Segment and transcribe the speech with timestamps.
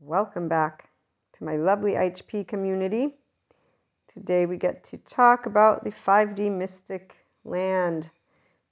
[0.00, 0.90] Welcome back
[1.34, 3.14] to my lovely HP community.
[4.12, 8.10] Today we get to talk about the 5D mystic land,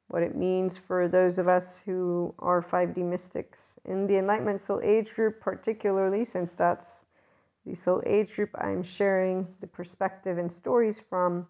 [0.08, 4.80] what it means for those of us who are 5D mystics in the Enlightenment Soul
[4.82, 7.04] Age group, particularly since that's
[7.64, 11.46] the Soul Age group I'm sharing the perspective and stories from.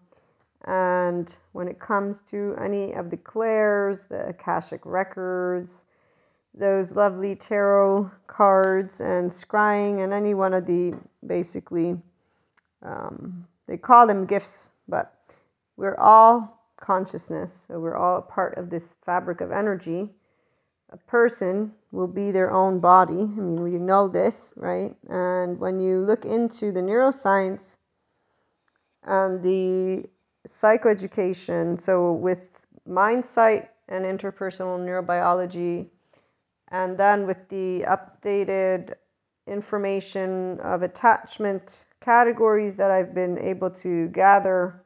[0.65, 5.85] And when it comes to any of the clairs, the Akashic records,
[6.53, 10.93] those lovely tarot cards and scrying and any one of the
[11.25, 11.97] basically
[12.83, 15.13] um, they call them gifts but
[15.77, 17.65] we're all consciousness.
[17.67, 20.09] So we're all a part of this fabric of energy.
[20.91, 23.21] A person will be their own body.
[23.21, 24.95] I mean we know this right?
[25.09, 27.77] And when you look into the neuroscience
[29.03, 30.05] and the
[30.47, 35.87] psychoeducation so with mindsight and interpersonal neurobiology
[36.73, 38.95] and then with the updated
[39.47, 44.83] information of attachment categories that I've been able to gather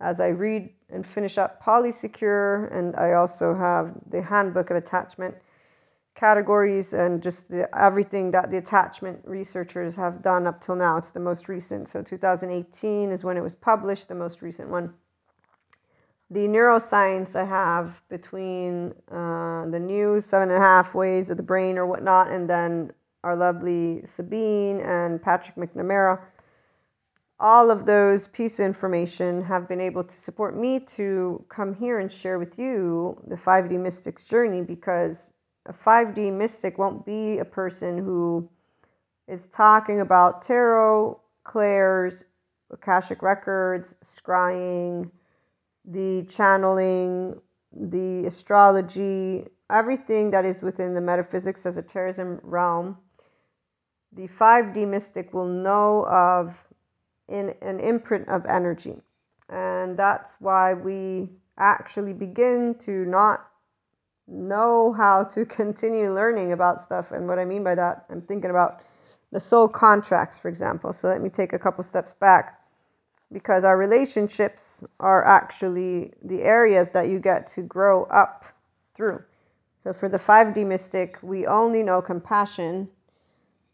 [0.00, 5.34] as I read and finish up Polysecure, and I also have the handbook of attachment
[6.14, 10.96] categories and just the, everything that the attachment researchers have done up till now.
[10.96, 11.88] It's the most recent.
[11.88, 14.94] So 2018 is when it was published, the most recent one
[16.30, 21.42] the neuroscience I have between uh, the new seven and a half ways of the
[21.42, 22.92] brain or whatnot, and then
[23.24, 26.20] our lovely Sabine and Patrick McNamara,
[27.40, 31.98] all of those pieces of information have been able to support me to come here
[31.98, 35.32] and share with you the 5D mystic's journey because
[35.66, 38.50] a 5D mystic won't be a person who
[39.26, 42.24] is talking about tarot, clairs,
[42.70, 45.10] Akashic records, scrying
[45.88, 47.40] the channeling,
[47.72, 52.98] the astrology, everything that is within the metaphysics esoterism realm,
[54.12, 56.68] the 5D mystic will know of
[57.28, 58.94] in an imprint of energy.
[59.48, 63.48] And that's why we actually begin to not
[64.26, 67.12] know how to continue learning about stuff.
[67.12, 68.82] And what I mean by that, I'm thinking about
[69.32, 70.92] the soul contracts, for example.
[70.92, 72.57] So let me take a couple steps back
[73.32, 78.44] because our relationships are actually the areas that you get to grow up
[78.94, 79.22] through.
[79.82, 82.88] So for the 5D mystic, we only know compassion,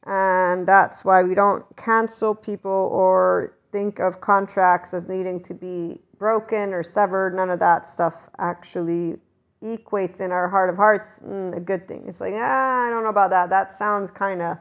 [0.04, 6.00] and that's why we don't cancel people or think of contracts as needing to be
[6.18, 7.34] broken or severed.
[7.34, 9.16] None of that stuff actually
[9.62, 12.04] equates in our heart of hearts mm, a good thing.
[12.06, 13.48] It's like, ah, I don't know about that.
[13.48, 14.58] That sounds kind of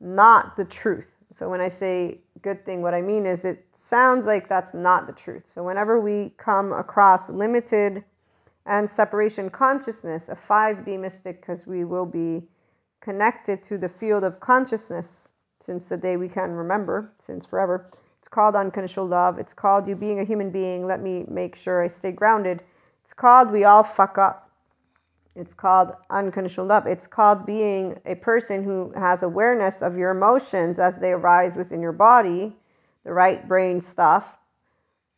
[0.00, 1.18] not the truth.
[1.34, 5.06] So when I say good thing, what I mean is it sounds like that's not
[5.06, 5.46] the truth.
[5.46, 8.04] So whenever we come across limited
[8.66, 12.48] and separation consciousness, a 5D mystic, because we will be
[13.00, 17.90] connected to the field of consciousness since the day we can remember, since forever.
[18.18, 19.38] It's called unconditional love.
[19.38, 20.86] It's called you being a human being.
[20.86, 22.62] Let me make sure I stay grounded.
[23.02, 24.51] It's called we all fuck up.
[25.34, 26.86] It's called unconditional love.
[26.86, 31.80] It's called being a person who has awareness of your emotions as they arise within
[31.80, 32.54] your body,
[33.04, 34.36] the right brain stuff,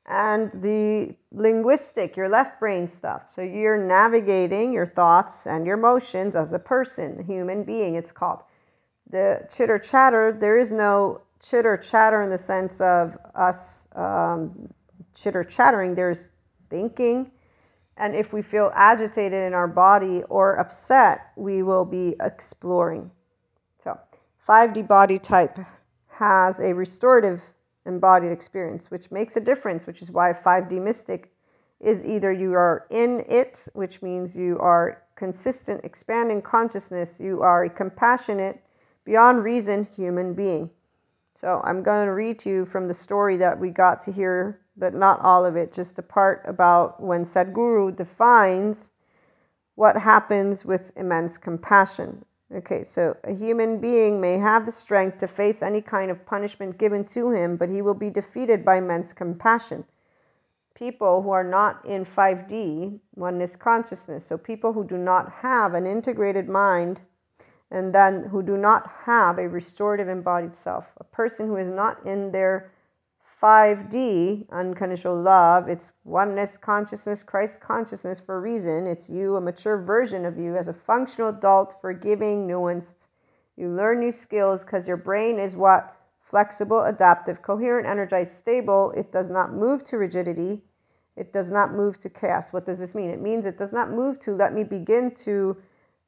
[0.06, 3.28] and the linguistic, your left brain stuff.
[3.28, 8.42] So you're navigating your thoughts and your emotions as a person, human being, it's called.
[9.10, 14.70] The chitter chatter, there is no chitter chatter in the sense of us um,
[15.14, 15.94] chitter chattering.
[15.94, 16.28] There's
[16.70, 17.30] thinking,
[17.96, 23.10] and if we feel agitated in our body or upset, we will be exploring.
[23.78, 23.98] So,
[24.46, 25.58] 5D body type
[26.08, 27.54] has a restorative
[27.86, 31.32] embodied experience, which makes a difference, which is why 5D mystic
[31.80, 37.64] is either you are in it, which means you are consistent, expanding consciousness, you are
[37.64, 38.60] a compassionate,
[39.04, 40.70] beyond reason human being.
[41.36, 44.60] So, I'm going to read to you from the story that we got to hear
[44.76, 48.90] but not all of it, just a part about when Sadhguru defines
[49.74, 52.24] what happens with immense compassion.
[52.54, 56.78] Okay, so a human being may have the strength to face any kind of punishment
[56.78, 59.84] given to him, but he will be defeated by immense compassion.
[60.74, 65.86] People who are not in 5D, oneness consciousness, so people who do not have an
[65.86, 67.00] integrated mind
[67.70, 72.04] and then who do not have a restorative embodied self, a person who is not
[72.06, 72.70] in their
[73.44, 78.86] 5D, unconditional love, it's oneness consciousness, Christ consciousness for a reason.
[78.86, 83.08] It's you, a mature version of you as a functional adult, forgiving, nuanced.
[83.54, 85.94] You learn new skills because your brain is what?
[86.22, 88.92] Flexible, adaptive, coherent, energized, stable.
[88.92, 90.62] It does not move to rigidity.
[91.14, 92.50] It does not move to chaos.
[92.50, 93.10] What does this mean?
[93.10, 95.58] It means it does not move to let me begin to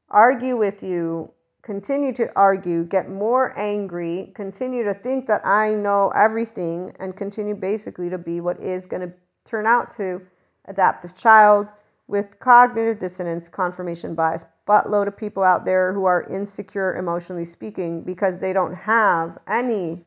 [0.09, 1.33] argue with you
[1.67, 7.57] continue to argue, get more angry, continue to think that I know everything, and continue
[7.57, 9.13] basically to be what is going to
[9.45, 10.23] turn out to
[10.67, 11.73] adaptive child
[12.07, 14.45] with cognitive dissonance, confirmation bias.
[14.69, 20.05] Buttload of people out there who are insecure emotionally speaking because they don't have any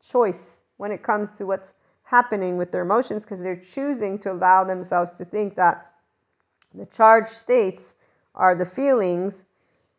[0.00, 1.74] choice when it comes to what's
[2.04, 5.94] happening with their emotions because they're choosing to allow themselves to think that
[6.72, 7.96] the charged states
[8.36, 9.46] are the feelings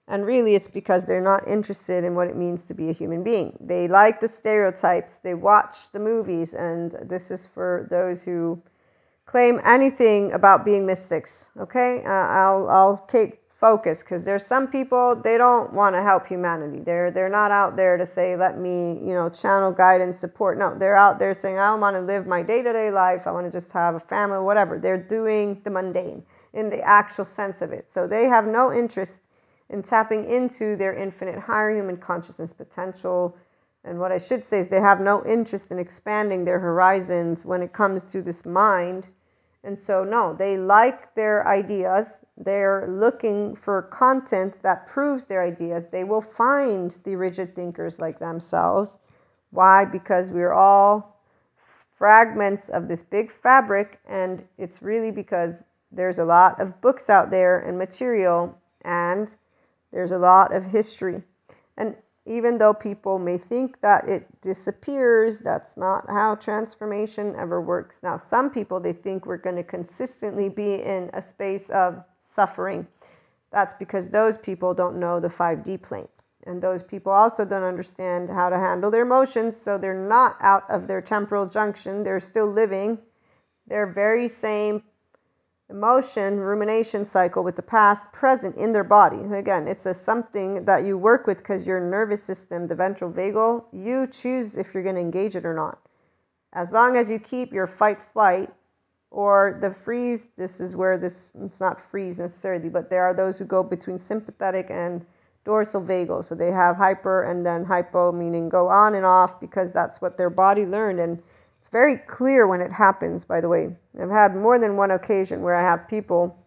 [0.08, 3.24] and really, it's because they're not interested in what it means to be a human
[3.24, 3.58] being.
[3.62, 8.62] They like the stereotypes, they watch the movies, and this is for those who
[9.26, 11.52] claim anything about being mystics.
[11.58, 16.28] Okay, uh, I'll, I'll keep focus because there's some people they don't want to help
[16.28, 16.82] humanity.
[16.82, 20.58] They're they're not out there to say let me you know channel guidance support.
[20.58, 23.26] No, they're out there saying I want to live my day to day life.
[23.26, 24.80] I want to just have a family, whatever.
[24.80, 26.24] They're doing the mundane
[26.54, 27.90] in the actual sense of it.
[27.90, 29.30] So they have no interest
[29.74, 33.36] in tapping into their infinite higher human consciousness potential.
[33.84, 37.62] And what I should say is they have no interest in expanding their horizons when
[37.64, 39.08] it comes to this mind.
[39.64, 42.24] And so, no, they like their ideas.
[42.38, 45.88] They're looking for content that proves their ideas.
[45.88, 49.00] They will find the rigid thinkers like themselves.
[49.50, 49.86] Why?
[49.86, 51.20] Because we're all
[51.96, 57.32] fragments of this big fabric, and it's really because there's a lot of books out
[57.32, 59.36] there and material, and
[59.94, 61.24] there's a lot of history.
[61.78, 61.96] And
[62.26, 68.02] even though people may think that it disappears, that's not how transformation ever works.
[68.02, 72.88] Now, some people they think we're going to consistently be in a space of suffering.
[73.52, 76.08] That's because those people don't know the 5D plane.
[76.46, 80.70] And those people also don't understand how to handle their emotions, so they're not out
[80.70, 82.04] of their temporal junction.
[82.04, 83.00] They're still living
[83.68, 84.84] their very same
[85.74, 89.18] emotion rumination cycle with the past present in their body.
[89.34, 93.66] Again, it's a something that you work with because your nervous system, the ventral vagal,
[93.74, 95.80] you choose if you're going to engage it or not.
[96.54, 98.52] As long as you keep your fight flight
[99.10, 103.40] or the freeze, this is where this it's not freeze necessarily, but there are those
[103.40, 105.04] who go between sympathetic and
[105.44, 106.24] dorsal vagal.
[106.24, 110.18] So they have hyper and then hypo, meaning go on and off because that's what
[110.18, 111.24] their body learned and
[111.64, 113.74] it's very clear when it happens, by the way.
[113.98, 116.38] I've had more than one occasion where I have people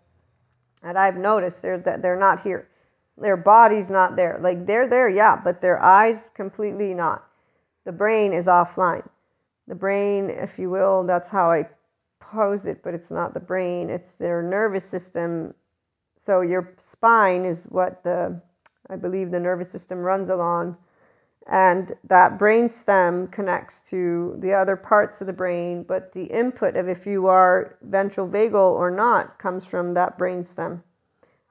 [0.82, 2.68] that I've noticed they're, that they're not here.
[3.16, 4.38] Their body's not there.
[4.42, 7.24] Like they're there, yeah, but their eyes completely not.
[7.86, 9.08] The brain is offline.
[9.66, 11.70] The brain, if you will, that's how I
[12.20, 15.54] pose it, but it's not the brain, it's their nervous system.
[16.16, 18.42] So your spine is what the,
[18.90, 20.76] I believe, the nervous system runs along
[21.48, 26.76] and that brain stem connects to the other parts of the brain but the input
[26.76, 30.82] of if you are ventral vagal or not comes from that brain stem.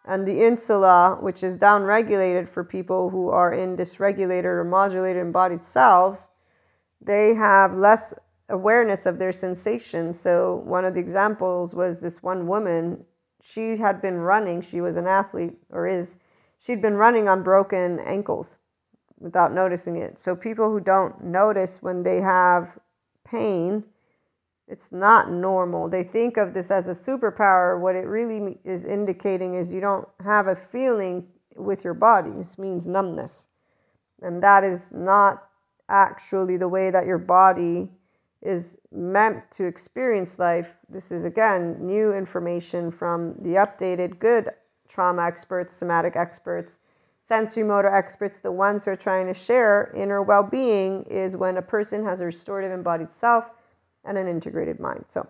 [0.04, 5.64] And the insula which is downregulated for people who are in dysregulated or modulated embodied
[5.64, 6.28] selves
[7.02, 8.14] they have less
[8.50, 13.06] awareness of their sensations so one of the examples was this one woman.
[13.42, 14.62] She had been running.
[14.62, 16.18] She was an athlete or is.
[16.60, 18.60] She'd been running on broken ankles
[19.20, 20.20] without noticing it.
[20.20, 22.78] So people who don't notice when they have
[23.24, 23.84] pain,
[24.68, 25.90] it's not normal.
[25.90, 27.80] They think of this as a superpower.
[27.80, 32.32] What it really is indicating is you don't have a feeling with your body.
[32.32, 33.50] This means numbness.
[34.22, 35.48] And that is not
[35.88, 37.90] actually the way that your body
[38.42, 40.78] is meant to experience life.
[40.90, 44.50] This is, again, new information from the updated good
[44.88, 46.80] trauma experts, somatic experts
[47.26, 51.58] sensory motor experts, the ones who are trying to share inner well being, is when
[51.58, 53.50] a person has a restorative embodied self
[54.04, 55.06] and an integrated mind.
[55.08, 55.28] So,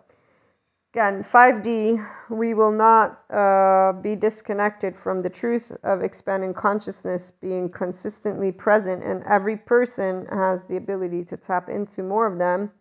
[0.94, 7.70] again, 5D, we will not uh, be disconnected from the truth of expanding consciousness being
[7.70, 12.72] consistently present, and every person has the ability to tap into more of them.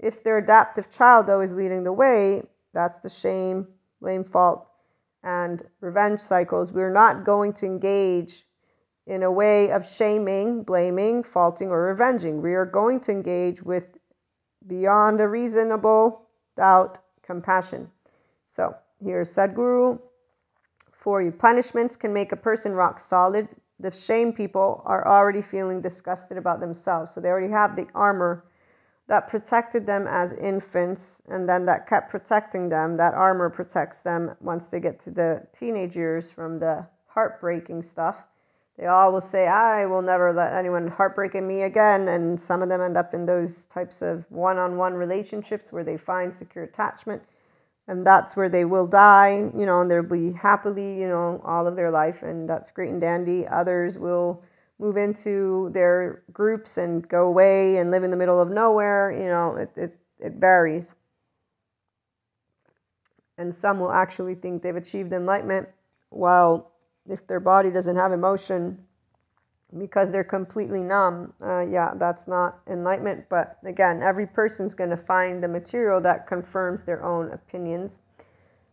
[0.00, 2.42] If their adaptive child, though, is leading the way,
[2.74, 3.68] that's the shame,
[4.00, 4.66] blame, fault,
[5.22, 6.72] and revenge cycles.
[6.72, 8.44] We're not going to engage
[9.06, 12.42] in a way of shaming, blaming, faulting, or revenging.
[12.42, 13.84] We are going to engage with
[14.66, 17.90] beyond a reasonable doubt compassion.
[18.48, 20.00] So here's Sadhguru
[20.92, 21.30] for you.
[21.30, 23.48] Punishments can make a person rock solid.
[23.78, 27.12] The shame people are already feeling disgusted about themselves.
[27.12, 28.44] So they already have the armor
[29.08, 32.96] that protected them as infants and then that kept protecting them.
[32.96, 38.24] That armor protects them once they get to the teenage years from the heartbreaking stuff.
[38.78, 42.08] They all will say, I will never let anyone heartbreak in me again.
[42.08, 45.84] And some of them end up in those types of one on one relationships where
[45.84, 47.22] they find secure attachment.
[47.88, 51.66] and that's where they will die, you know, and they'll be happily, you know, all
[51.66, 53.46] of their life, and that's great and dandy.
[53.46, 54.42] Others will
[54.78, 59.28] move into their groups and go away and live in the middle of nowhere, you
[59.28, 60.94] know, it, it, it varies.
[63.38, 65.68] And some will actually think they've achieved enlightenment,
[66.08, 66.72] while
[67.08, 68.78] if their body doesn't have emotion,
[69.76, 73.26] because they're completely numb, uh, yeah, that's not enlightenment.
[73.28, 78.00] But again, every person's going to find the material that confirms their own opinions.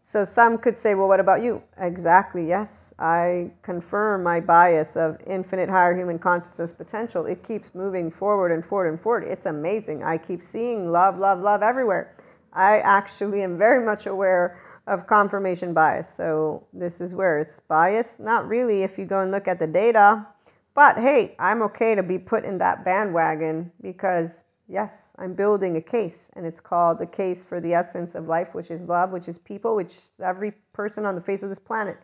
[0.06, 1.64] So some could say, well, what about you?
[1.78, 2.94] Exactly, yes.
[3.00, 7.26] I confirm my bias of infinite higher human consciousness potential.
[7.26, 9.24] It keeps moving forward and forward and forward.
[9.24, 10.04] It's amazing.
[10.04, 12.16] I keep seeing love, love, love everywhere.
[12.52, 16.14] I actually am very much aware of confirmation bias.
[16.14, 18.20] So this is where it's biased.
[18.20, 20.28] Not really if you go and look at the data
[20.74, 25.82] but hey, I'm okay to be put in that bandwagon because, yes, I'm building a
[25.82, 29.28] case, and it's called the case for the essence of life, which is love, which
[29.28, 31.98] is people, which every person on the face of this planet.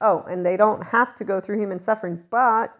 [0.00, 2.74] Oh, and they don't have to go through human suffering, but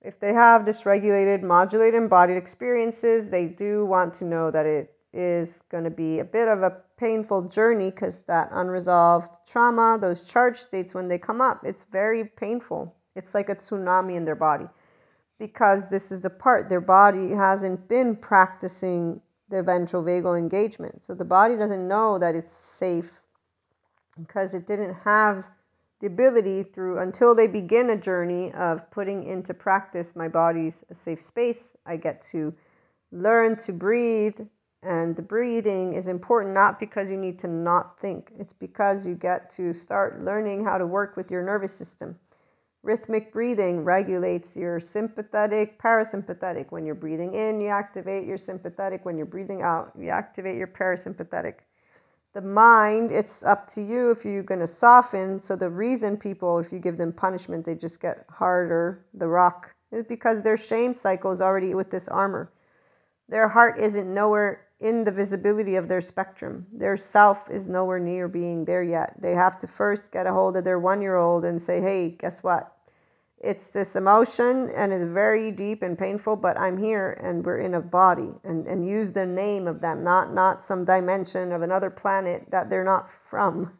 [0.00, 5.62] if they have dysregulated, modulated, embodied experiences, they do want to know that it is
[5.70, 10.56] going to be a bit of a painful journey because that unresolved trauma, those charge
[10.56, 12.94] states, when they come up, it's very painful.
[13.14, 14.66] It's like a tsunami in their body
[15.38, 21.04] because this is the part their body hasn't been practicing their ventral vagal engagement.
[21.04, 23.20] So the body doesn't know that it's safe
[24.18, 25.48] because it didn't have
[26.00, 30.94] the ability through until they begin a journey of putting into practice my body's a
[30.94, 31.76] safe space.
[31.86, 32.54] I get to
[33.10, 34.40] learn to breathe.
[34.84, 39.14] And the breathing is important not because you need to not think, it's because you
[39.14, 42.18] get to start learning how to work with your nervous system.
[42.82, 46.66] Rhythmic breathing regulates your sympathetic, parasympathetic.
[46.68, 49.06] When you're breathing in, you activate your sympathetic.
[49.06, 51.60] When you're breathing out, you activate your parasympathetic.
[52.34, 55.40] The mind, it's up to you if you're going to soften.
[55.40, 59.74] So, the reason people, if you give them punishment, they just get harder, the rock,
[59.90, 62.52] is because their shame cycle is already with this armor.
[63.30, 66.66] Their heart isn't nowhere in the visibility of their spectrum.
[66.72, 69.14] Their self is nowhere near being there yet.
[69.20, 72.10] They have to first get a hold of their one year old and say, hey,
[72.10, 72.74] guess what?
[73.44, 77.74] it's this emotion and it's very deep and painful but i'm here and we're in
[77.74, 81.90] a body and, and use the name of them not not some dimension of another
[81.90, 83.70] planet that they're not from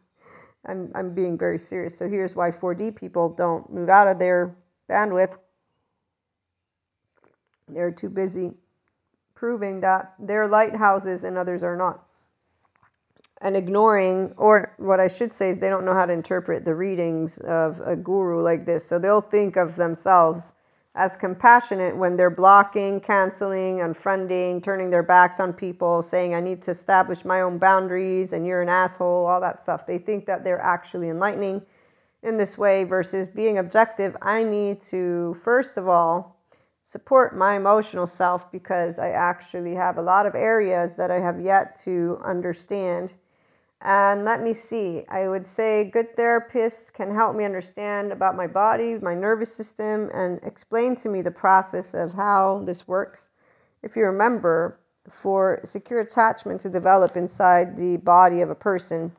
[0.67, 4.55] i'm, I'm being very serious so here's why 4d people don't move out of their
[4.91, 5.37] bandwidth
[7.69, 8.53] they're too busy
[9.35, 12.05] proving that they're lighthouses and others are not
[13.41, 16.75] and ignoring, or what I should say is they don't know how to interpret the
[16.75, 18.89] readings of a guru like this.
[18.89, 20.53] So they'll think of themselves
[20.95, 26.63] as compassionate when they're blocking, canceling, unfriending, turning their backs on people, saying, I need
[26.63, 29.87] to establish my own boundaries and you're an asshole, all that stuff.
[29.87, 31.63] They think that they're actually enlightening
[32.23, 34.17] in this way versus being objective.
[34.23, 36.34] I need to, first of all,
[36.95, 41.41] support my emotional self because I actually have a lot of areas that I have
[41.41, 43.15] yet to understand
[43.85, 48.47] and let me see, I would say good therapists can help me understand about my
[48.47, 53.29] body, my nervous system, and explain to me the process of how this works.
[53.83, 59.13] If you remember, for secure attachment to develop inside the body of a person,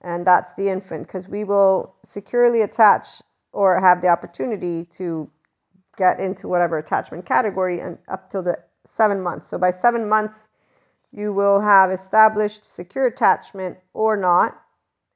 [0.00, 5.28] and that's the infant, because we will securely attach or have the opportunity to
[5.98, 9.48] get into whatever attachment category and up till the seven months.
[9.48, 10.48] So by seven months,
[11.12, 14.62] you will have established secure attachment or not.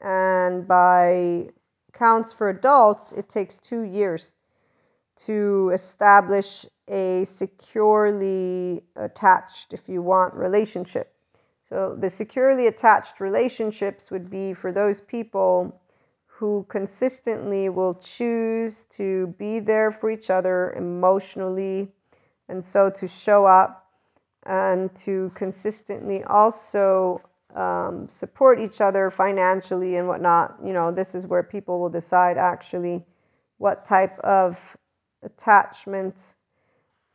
[0.01, 1.51] And by
[1.93, 4.35] counts for adults, it takes two years
[5.25, 11.15] to establish a securely attached, if you want, relationship.
[11.69, 15.81] So, the securely attached relationships would be for those people
[16.43, 21.87] who consistently will choose to be there for each other emotionally
[22.49, 23.93] and so to show up
[24.45, 27.23] and to consistently also
[27.55, 30.57] um, support each other financially and whatnot.
[30.65, 33.05] You know, this is where people will decide actually
[33.59, 34.77] what type of
[35.23, 36.35] attachment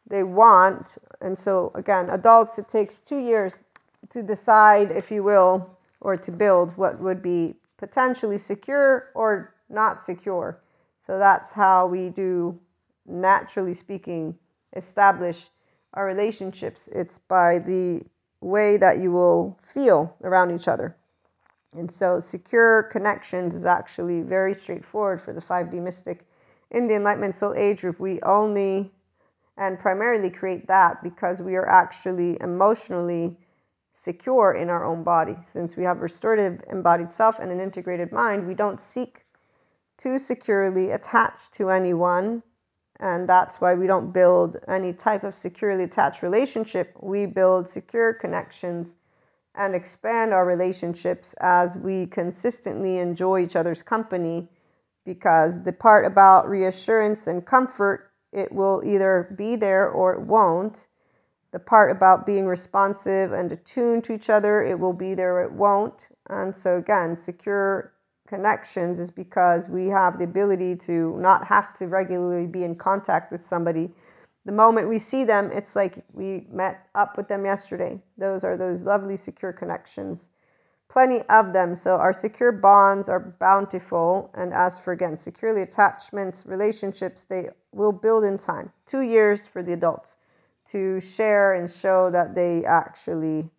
[0.10, 0.98] they want.
[1.20, 3.62] And so, again, adults, it takes two years
[4.10, 10.02] to decide, if you will, or to build what would be potentially secure or not
[10.02, 10.62] secure.
[10.98, 12.60] So that's how we do,
[13.06, 14.36] naturally speaking,
[14.76, 15.50] establish
[15.94, 16.90] our relationships.
[16.94, 18.04] It's by the
[18.42, 20.96] way that you will feel around each other.
[21.76, 26.26] And so, secure connections is actually very straightforward for the 5D mystic.
[26.72, 28.92] In the Enlightenment Soul Age group, we only
[29.58, 33.38] and primarily create that because we are actually emotionally
[34.00, 35.36] secure in our own body.
[35.42, 39.26] Since we have restorative embodied self and an integrated mind, we don't seek
[39.98, 42.44] to securely attach to anyone.
[43.00, 46.96] And that's why we don't build any type of securely attached relationship.
[47.02, 48.96] We build secure connections
[49.56, 54.48] and expand our relationships as we consistently enjoy each other's company.
[55.06, 60.88] Because the part about reassurance and comfort, it will either be there or it won't
[61.58, 65.52] the part about being responsive and attuned to each other, it will be there, it
[65.52, 66.10] won't.
[66.30, 67.94] And so, again, secure
[68.28, 73.32] connections is because we have the ability to not have to regularly be in contact
[73.32, 73.90] with somebody.
[74.46, 78.00] The moment we see them, it's like we met up with them yesterday.
[78.20, 80.30] Those are those lovely, secure connections.
[80.90, 81.74] Plenty of them.
[81.74, 84.30] So, our secure bonds are bountiful.
[84.36, 88.74] And as for again, securely attachments, relationships, they will build in time.
[88.86, 90.18] Two years for the adults
[90.68, 93.50] to share and show that they actually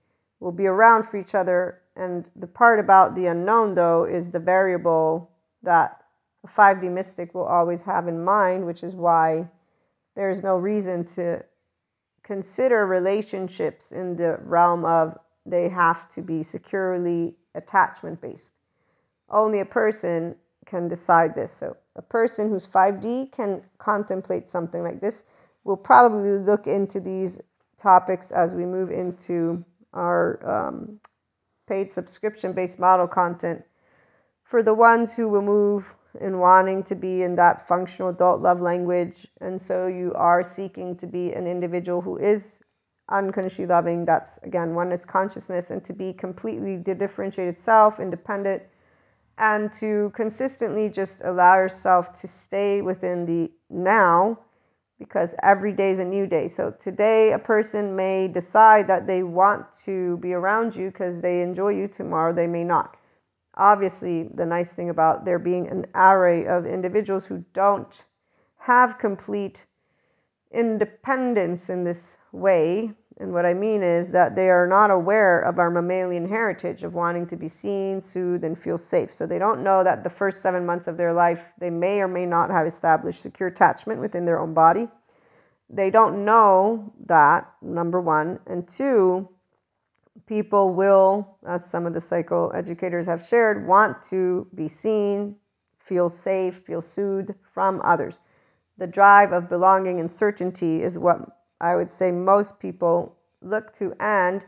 [0.41, 1.81] will be around for each other.
[1.97, 5.31] And the part about the unknown, though, is the variable
[5.63, 6.03] that
[6.45, 9.49] a 5D mystic will always have in mind, which is why
[10.15, 11.45] there is no reason to
[12.23, 18.53] consider relationships in the realm of they have to be securely attachment based.
[19.31, 20.37] Only a person
[20.67, 21.51] can decide this.
[21.51, 25.25] So, a person who's 5D can contemplate something like this
[25.69, 27.39] we'll probably look into these
[27.77, 30.99] topics as we move into our um,
[31.69, 33.63] paid subscription based model content.
[34.43, 38.63] For the ones who will move in wanting to be in that functional adult love
[38.63, 42.63] language, and so you are seeking to be an individual who is
[43.11, 48.63] unconsciously loving, that's again oneness consciousness, and to be completely differentiated self, independent,
[49.37, 54.39] and to consistently just allow yourself to stay within the now
[54.99, 56.49] because every day is a new day.
[56.49, 61.41] So today, a person may decide that they want to be around you because they
[61.43, 61.89] enjoy you.
[61.89, 62.97] Tomorrow, they may not.
[63.55, 68.05] Obviously, the nice thing about there being an array of individuals who don't
[68.61, 69.67] have complete
[70.51, 75.59] independence in this way and what I mean is that they are not aware of
[75.59, 79.13] our mammalian heritage of wanting to be seen, soothed, and feel safe.
[79.13, 82.07] So they don't know that the first seven months of their life, they may or
[82.07, 84.87] may not have established secure attachment within their own body.
[85.69, 88.39] They don't know that, number one.
[88.47, 89.29] And two,
[90.27, 95.37] people will, as some of the psychoeducators have shared, want to be seen,
[95.77, 98.21] feel safe, feel soothed from others.
[98.77, 103.95] The drive of belonging and certainty is what I would say most people look to.
[104.01, 104.43] And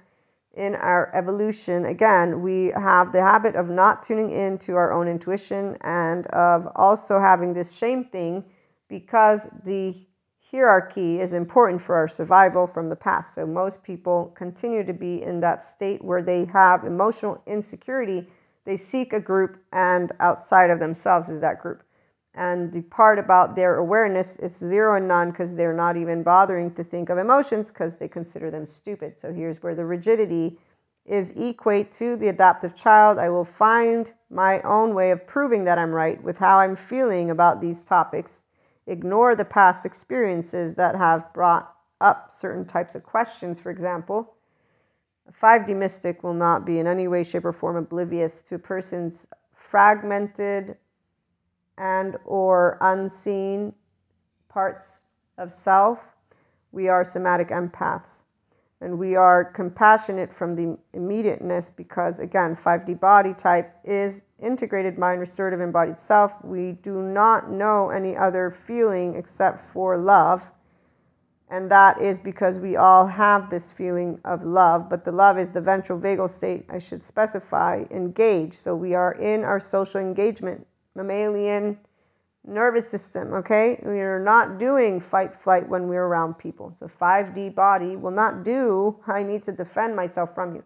[0.54, 5.08] in our evolution, again, we have the habit of not tuning in to our own
[5.08, 8.44] intuition and of also having this shame thing
[8.88, 10.06] because the
[10.50, 13.34] hierarchy is important for our survival from the past.
[13.34, 18.26] So most people continue to be in that state where they have emotional insecurity.
[18.64, 21.82] They seek a group, and outside of themselves is that group.
[22.34, 26.72] And the part about their awareness is zero and none because they're not even bothering
[26.74, 29.18] to think of emotions because they consider them stupid.
[29.18, 30.58] So here's where the rigidity
[31.04, 33.18] is equate to the adaptive child.
[33.18, 37.30] I will find my own way of proving that I'm right with how I'm feeling
[37.30, 38.44] about these topics.
[38.86, 44.34] Ignore the past experiences that have brought up certain types of questions, for example.
[45.28, 48.58] A 5D mystic will not be in any way, shape, or form oblivious to a
[48.58, 50.76] person's fragmented
[51.78, 53.74] and or unseen
[54.48, 55.02] parts
[55.38, 56.16] of self,
[56.72, 58.24] we are somatic empaths.
[58.82, 65.20] And we are compassionate from the immediateness because, again, 5D body type is integrated mind,
[65.20, 66.42] restorative, embodied self.
[66.42, 70.50] We do not know any other feeling except for love.
[71.50, 75.50] And that is because we all have this feeling of love, but the love is
[75.50, 78.54] the ventral vagal state, I should specify, engaged.
[78.54, 81.78] So we are in our social engagement mammalian
[82.46, 83.80] nervous system, okay?
[83.84, 86.74] We are not doing fight flight when we're around people.
[86.78, 90.64] So 5D body will not do, I need to defend myself from you.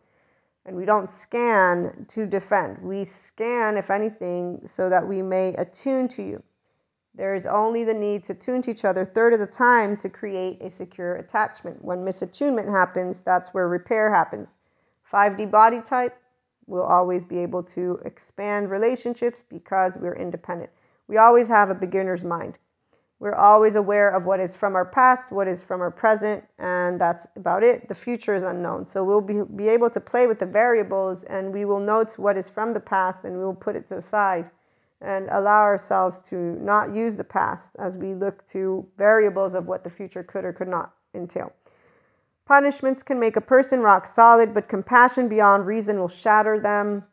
[0.66, 2.78] And we don't scan to defend.
[2.82, 6.42] We scan, if anything, so that we may attune to you.
[7.14, 10.08] There is only the need to tune to each other third of the time to
[10.08, 11.84] create a secure attachment.
[11.84, 14.56] When misattunement happens, that's where repair happens.
[15.12, 16.16] 5D body type,
[16.66, 20.70] we'll always be able to expand relationships because we're independent.
[21.06, 22.58] We always have a beginner's mind.
[23.20, 27.00] We're always aware of what is from our past, what is from our present, and
[27.00, 27.88] that's about it.
[27.88, 28.86] The future is unknown.
[28.86, 32.36] So we'll be, be able to play with the variables and we will note what
[32.36, 34.50] is from the past and we will put it to the side
[35.00, 39.84] and allow ourselves to not use the past as we look to variables of what
[39.84, 41.52] the future could or could not entail.
[42.46, 47.04] Punishments can make a person rock solid, but compassion beyond reason will shatter them.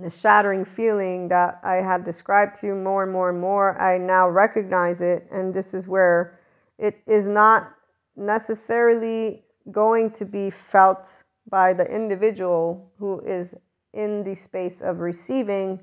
[0.00, 3.98] The shattering feeling that I had described to you more and more and more, I
[3.98, 5.26] now recognize it.
[5.30, 6.38] And this is where
[6.78, 7.74] it is not
[8.16, 13.54] necessarily going to be felt by the individual who is
[13.92, 15.80] in the space of receiving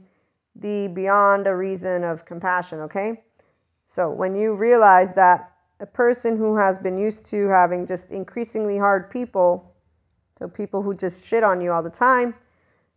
[0.56, 3.24] the beyond a reason of compassion, okay?
[3.86, 8.78] So when you realize that a person who has been used to having just increasingly
[8.78, 9.76] hard people,
[10.38, 12.36] so people who just shit on you all the time,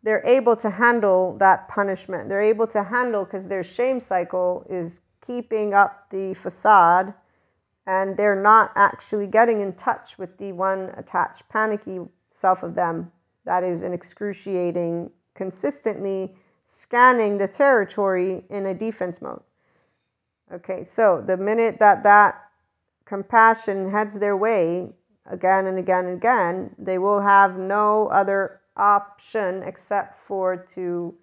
[0.03, 2.29] they're able to handle that punishment.
[2.29, 7.15] They're able to handle because their shame cycle is keeping up the facade
[7.87, 13.13] and they're not actually getting in touch with the one attached, panicky self of them
[13.45, 19.43] that is an excruciating, consistently scanning the territory in a defense mode.
[20.53, 22.41] Okay, so the minute that that
[23.13, 24.89] compassion heads their way
[25.27, 31.15] again and again and again, they will have no other option except for to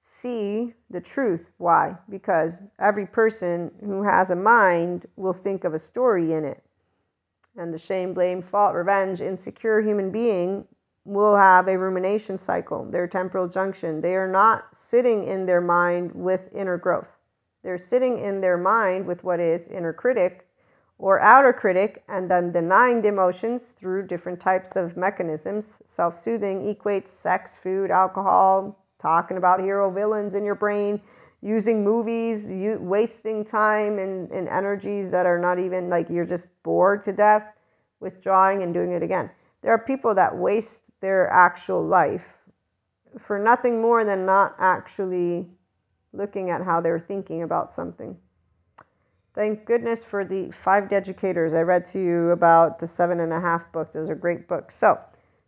[0.00, 1.50] see the truth.
[1.58, 1.98] Why?
[2.08, 6.62] Because every person who has a mind will think of a story in it.
[7.54, 10.64] And the shame, blame, fault, revenge, insecure human being
[11.04, 14.00] will have a rumination cycle, their temporal junction.
[14.00, 17.10] They are not sitting in their mind with inner growth.
[17.62, 20.48] They're sitting in their mind with what is inner critic
[21.02, 25.82] or outer critic and then denying the emotions through different types of mechanisms.
[25.84, 31.00] Self soothing equates sex, food, alcohol, talking about hero villains in your brain,
[31.42, 36.50] using movies, you, wasting time and, and energies that are not even like you're just
[36.62, 37.52] bored to death,
[37.98, 39.28] withdrawing and doing it again.
[39.62, 42.38] There are people that waste their actual life
[43.18, 45.50] for nothing more than not actually
[46.12, 48.18] looking at how they're thinking about something.
[49.34, 51.54] Thank goodness for the five educators.
[51.54, 53.92] I read to you about the seven and a half book.
[53.92, 54.76] Those are great books.
[54.76, 55.00] So,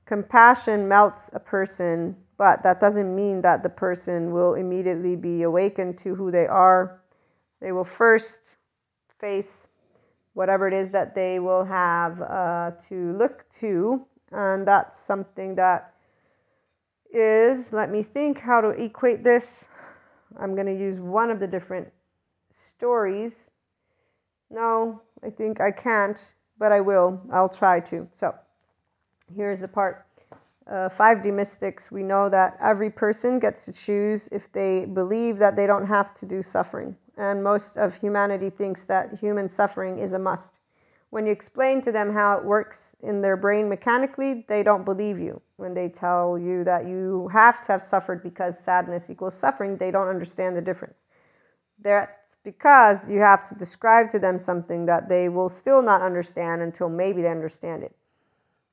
[0.07, 5.99] compassion melts a person, but that doesn't mean that the person will immediately be awakened
[5.99, 7.03] to who they are.
[7.61, 8.57] They will first
[9.21, 9.69] face
[10.33, 14.07] whatever it is that they will have uh, to look to.
[14.33, 15.93] And that's something that
[17.13, 19.69] is, let me think how to equate this.
[20.41, 21.93] I'm going to use one of the different
[22.51, 23.51] stories.
[24.55, 27.21] No, I think I can't, but I will.
[27.33, 28.09] I'll try to.
[28.13, 28.35] So
[29.35, 30.07] here's the part.
[30.67, 35.57] Uh, 5D mystics, we know that every person gets to choose if they believe that
[35.57, 40.13] they don't have to do suffering and most of humanity thinks that human suffering is
[40.13, 40.59] a must.
[41.11, 45.19] When you explain to them how it works in their brain mechanically, they don't believe
[45.19, 45.41] you.
[45.57, 49.93] When they tell you that you have to have suffered because sadness equals suffering, they
[49.93, 51.05] don't understand the difference.
[51.81, 56.63] That's because you have to describe to them something that they will still not understand
[56.63, 57.97] until maybe they understand it.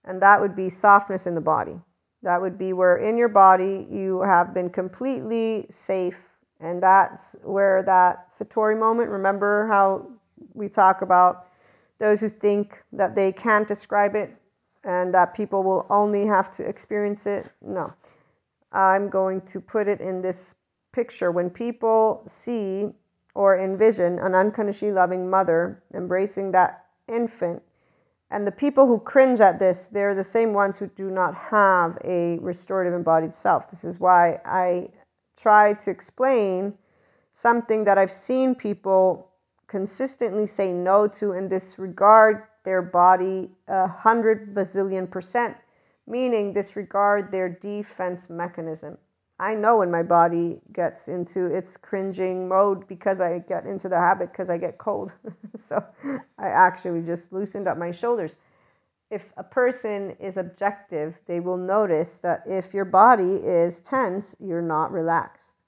[0.04, 1.80] And that would be softness in the body.
[2.24, 6.32] That would be where in your body you have been completely safe
[6.62, 10.08] and that's where that Satori moment, remember how
[10.54, 11.48] we talk about
[12.00, 14.36] those who think that they can't describe it
[14.84, 17.52] and that people will only have to experience it?
[17.62, 17.94] No.
[18.72, 20.56] I'm going to put it in this
[20.94, 21.32] picture.
[21.32, 22.90] When people see
[23.34, 27.62] or envision an unconditionally loving mother embracing that infant,
[28.30, 31.98] and the people who cringe at this, they're the same ones who do not have
[32.06, 33.70] a restorative embodied self.
[33.70, 34.90] This is why I
[35.36, 36.76] try to explain
[37.34, 39.28] something that I've seen people
[39.68, 45.58] consistently say no to and disregard their body a hundred bazillion percent,
[46.08, 48.98] meaning disregard their defense mechanism.
[49.42, 53.98] I know when my body gets into its cringing mode because I get into the
[53.98, 55.12] habit because I get cold.
[55.56, 55.84] so
[56.38, 58.36] I actually just loosened up my shoulders.
[59.10, 64.62] If a person is objective, they will notice that if your body is tense, you're
[64.62, 65.62] not relaxed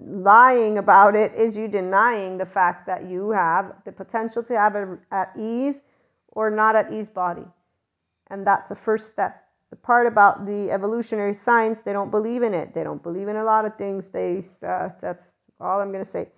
[0.00, 4.74] lying about it is you denying the fact that you have the potential to have
[4.74, 5.82] a at ease
[6.28, 7.44] or not at ease body.
[8.28, 9.44] And that's the first step.
[9.70, 12.72] The part about the evolutionary science, they don't believe in it.
[12.72, 14.08] They don't believe in a lot of things.
[14.08, 16.28] They uh, that's all I'm going to say.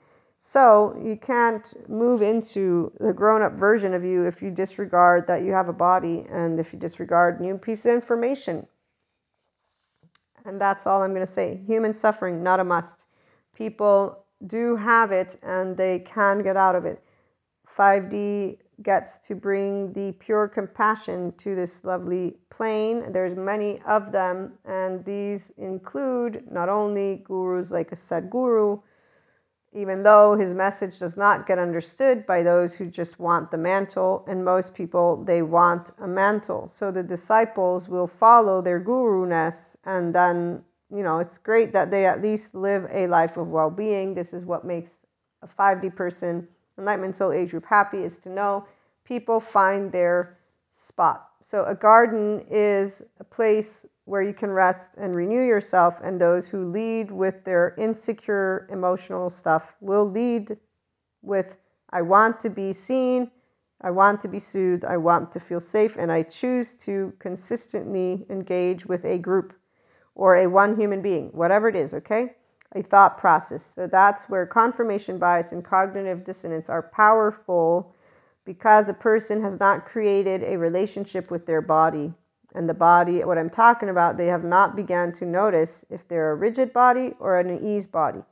[0.40, 5.53] So you can't move into the grown-up version of you if you disregard that you
[5.53, 8.66] have a body and if you disregard new piece of information.
[10.47, 11.61] And that's all I'm going to say.
[11.66, 13.05] Human suffering, not a must
[13.61, 17.03] people do have it and they can get out of it.
[17.77, 23.12] 5D gets to bring the pure compassion to this lovely plane.
[23.12, 28.83] There's many of them, and these include not only gurus like a Sadhguru
[29.73, 34.25] even though his message does not get understood by those who just want the mantle,
[34.27, 36.69] and most people they want a mantle.
[36.69, 40.62] So the disciples will follow their guru ness, and then
[40.93, 44.14] you know it's great that they at least live a life of well-being.
[44.14, 45.07] This is what makes
[45.40, 46.49] a 5D person,
[46.81, 48.66] enlightenment soul age group happy is to know
[49.05, 50.38] people find their
[50.75, 51.29] spot.
[51.43, 56.01] So a garden is a place where you can rest and renew yourself.
[56.03, 60.57] And those who lead with their insecure emotional stuff will lead
[61.23, 61.57] with,
[61.90, 63.31] I want to be seen,
[63.81, 68.27] I want to be soothed, I want to feel safe, and I choose to consistently
[68.29, 69.55] engage with a group
[70.14, 72.35] or a one human being, whatever it is, okay?
[72.75, 73.75] A thought process.
[73.75, 77.95] So that's where confirmation bias and cognitive dissonance are powerful
[78.45, 82.15] because a person has not created a relationship with their body
[82.55, 86.33] and the body, what I'm talking about, they have not began to notice if they're
[86.33, 88.23] a rigid body or an ease body.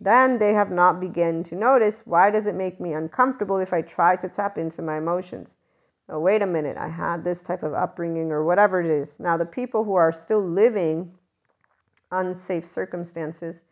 [0.00, 3.82] Then they have not begun to notice why does it make me uncomfortable if I
[3.82, 5.56] try to tap into my emotions?
[6.08, 9.20] Oh, wait a minute, I had this type of upbringing or whatever it is.
[9.20, 11.12] Now, the people who are still living
[12.10, 13.64] unsafe circumstances,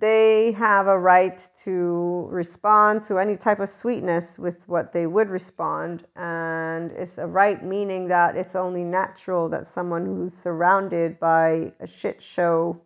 [0.00, 5.28] they have a right to respond to any type of sweetness with what they would
[5.28, 6.06] respond.
[6.16, 11.86] And it's a right meaning that it's only natural that someone who's surrounded by a
[11.86, 12.80] shit show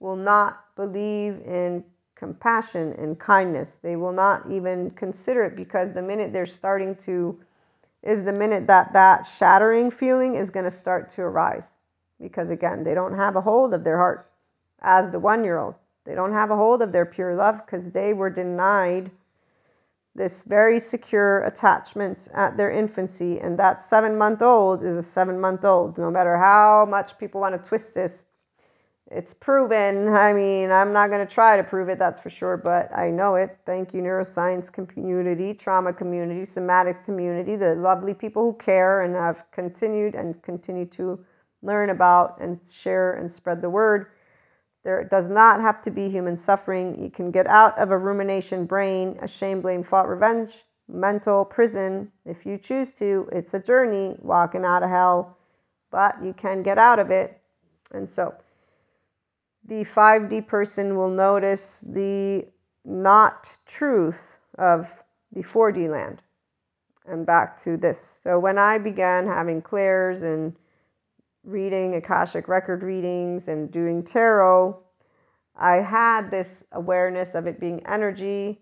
[0.00, 1.84] will not believe in
[2.16, 3.78] compassion and kindness.
[3.80, 7.38] They will not even consider it because the minute they're starting to,
[8.02, 11.70] is the minute that that shattering feeling is going to start to arise.
[12.20, 14.28] Because again, they don't have a hold of their heart
[14.80, 15.76] as the one year old
[16.08, 19.10] they don't have a hold of their pure love because they were denied
[20.14, 23.38] this very secure attachment at their infancy.
[23.38, 25.98] And that seven month old is a seven month old.
[25.98, 28.24] No matter how much people want to twist this,
[29.10, 30.08] it's proven.
[30.08, 33.10] I mean, I'm not going to try to prove it, that's for sure, but I
[33.10, 33.58] know it.
[33.66, 39.44] Thank you, neuroscience community, trauma community, somatic community, the lovely people who care and have
[39.52, 41.22] continued and continue to
[41.60, 44.06] learn about and share and spread the word.
[44.88, 46.98] There does not have to be human suffering.
[46.98, 52.10] You can get out of a rumination brain, a shame, blame, fault, revenge, mental prison
[52.24, 53.28] if you choose to.
[53.30, 55.36] It's a journey walking out of hell,
[55.90, 57.38] but you can get out of it.
[57.92, 58.36] And so
[59.62, 62.46] the 5D person will notice the
[62.82, 66.22] not truth of the 4D land.
[67.04, 68.20] And back to this.
[68.22, 70.56] So when I began having clairs and
[71.44, 74.82] reading Akashic record readings and doing tarot,
[75.56, 78.60] I had this awareness of it being energy.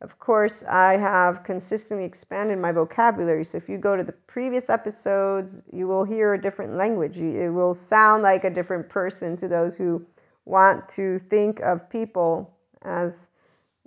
[0.00, 3.44] Of course, I have consistently expanded my vocabulary.
[3.44, 7.18] So if you go to the previous episodes, you will hear a different language.
[7.18, 10.06] It will sound like a different person to those who
[10.44, 13.30] want to think of people as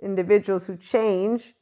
[0.00, 1.54] individuals who change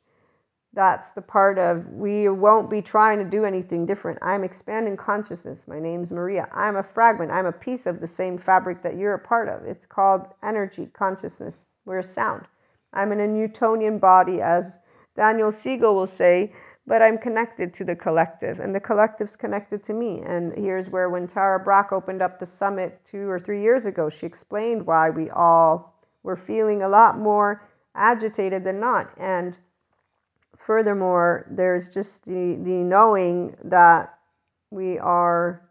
[0.73, 4.19] that's the part of we won't be trying to do anything different.
[4.23, 5.67] I'm expanding consciousness.
[5.67, 6.49] My name's Maria.
[6.53, 7.33] I'm a fragment.
[7.33, 9.65] I'm a piece of the same fabric that you're a part of.
[9.65, 11.67] It's called energy, consciousness.
[11.85, 12.47] We're sound.
[12.93, 14.79] I'm in a Newtonian body, as
[15.17, 16.53] Daniel Siegel will say,
[16.87, 20.23] but I'm connected to the collective, and the collective's connected to me.
[20.25, 24.09] And here's where, when Tara Brach opened up the summit two or three years ago,
[24.09, 29.13] she explained why we all were feeling a lot more agitated than not.
[29.17, 29.59] And
[30.61, 34.19] furthermore, there's just the, the knowing that
[34.71, 35.63] we are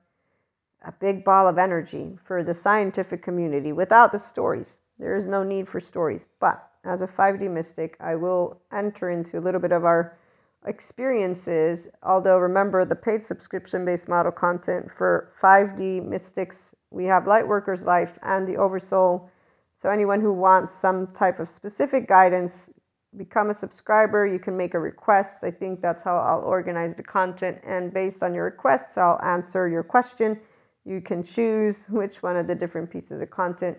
[0.84, 4.80] a big ball of energy for the scientific community without the stories.
[4.98, 6.28] There is no need for stories.
[6.40, 10.18] But as a 5D mystic, I will enter into a little bit of our
[10.66, 11.88] experiences.
[12.02, 18.18] Although, remember the paid subscription based model content for 5D mystics, we have Lightworkers Life
[18.24, 19.30] and the Oversoul.
[19.76, 22.70] So, anyone who wants some type of specific guidance
[23.18, 24.26] become a subscriber.
[24.26, 25.44] You can make a request.
[25.44, 27.60] I think that's how I'll organize the content.
[27.66, 30.40] And based on your requests, I'll answer your question.
[30.86, 33.78] You can choose which one of the different pieces of content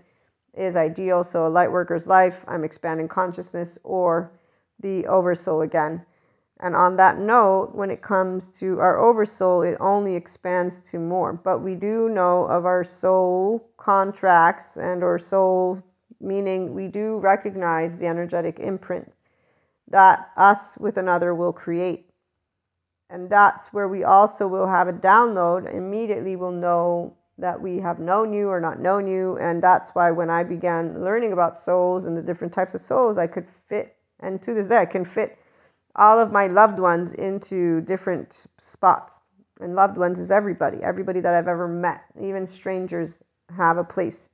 [0.54, 1.24] is ideal.
[1.24, 4.32] So, a light worker's Life, I'm expanding consciousness, or
[4.80, 6.04] the Oversoul again.
[6.58, 11.32] And on that note, when it comes to our oversoul, it only expands to more.
[11.32, 15.82] But we do know of our soul contracts and our soul,
[16.20, 19.10] meaning we do recognize the energetic imprint
[19.90, 22.06] that us with another will create.
[23.08, 25.72] And that's where we also will have a download.
[25.72, 29.36] Immediately we'll know that we have known you or not known you.
[29.38, 33.18] And that's why when I began learning about souls and the different types of souls,
[33.18, 35.38] I could fit, and to this day, I can fit
[35.96, 39.20] all of my loved ones into different spots.
[39.60, 43.18] And loved ones is everybody, everybody that I've ever met, even strangers
[43.56, 44.30] have a place.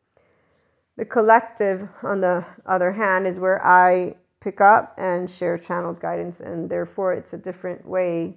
[0.96, 6.38] The collective, on the other hand, is where I pick up and share channeled guidance,
[6.38, 8.36] and therefore it's a different way.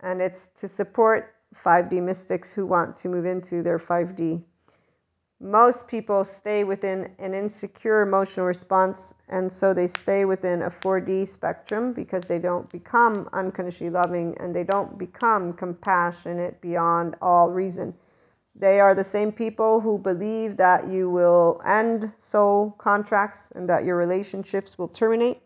[0.00, 4.42] And it's to support 5D mystics who want to move into their 5D.
[5.40, 11.26] Most people stay within an insecure emotional response, and so they stay within a 4D
[11.26, 17.94] spectrum because they don't become unconditionally loving and they don't become compassionate beyond all reason.
[18.56, 23.84] They are the same people who believe that you will end soul contracts and that
[23.84, 25.38] your relationships will terminate.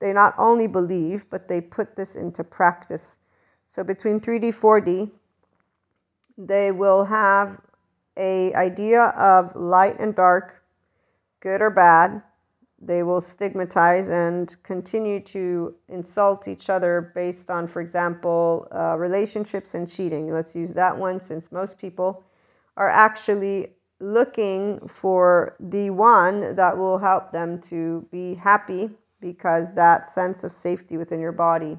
[0.00, 3.18] They not only believe, but they put this into practice.
[3.68, 5.10] So between 3D, 4D,
[6.38, 7.60] they will have
[8.16, 10.62] a idea of light and dark,
[11.40, 12.22] good or bad.
[12.80, 19.74] They will stigmatize and continue to insult each other based on, for example, uh, relationships
[19.74, 20.32] and cheating.
[20.32, 22.24] Let's use that one since most people
[22.78, 28.88] are actually looking for the one that will help them to be happy
[29.20, 31.76] because that sense of safety within your body.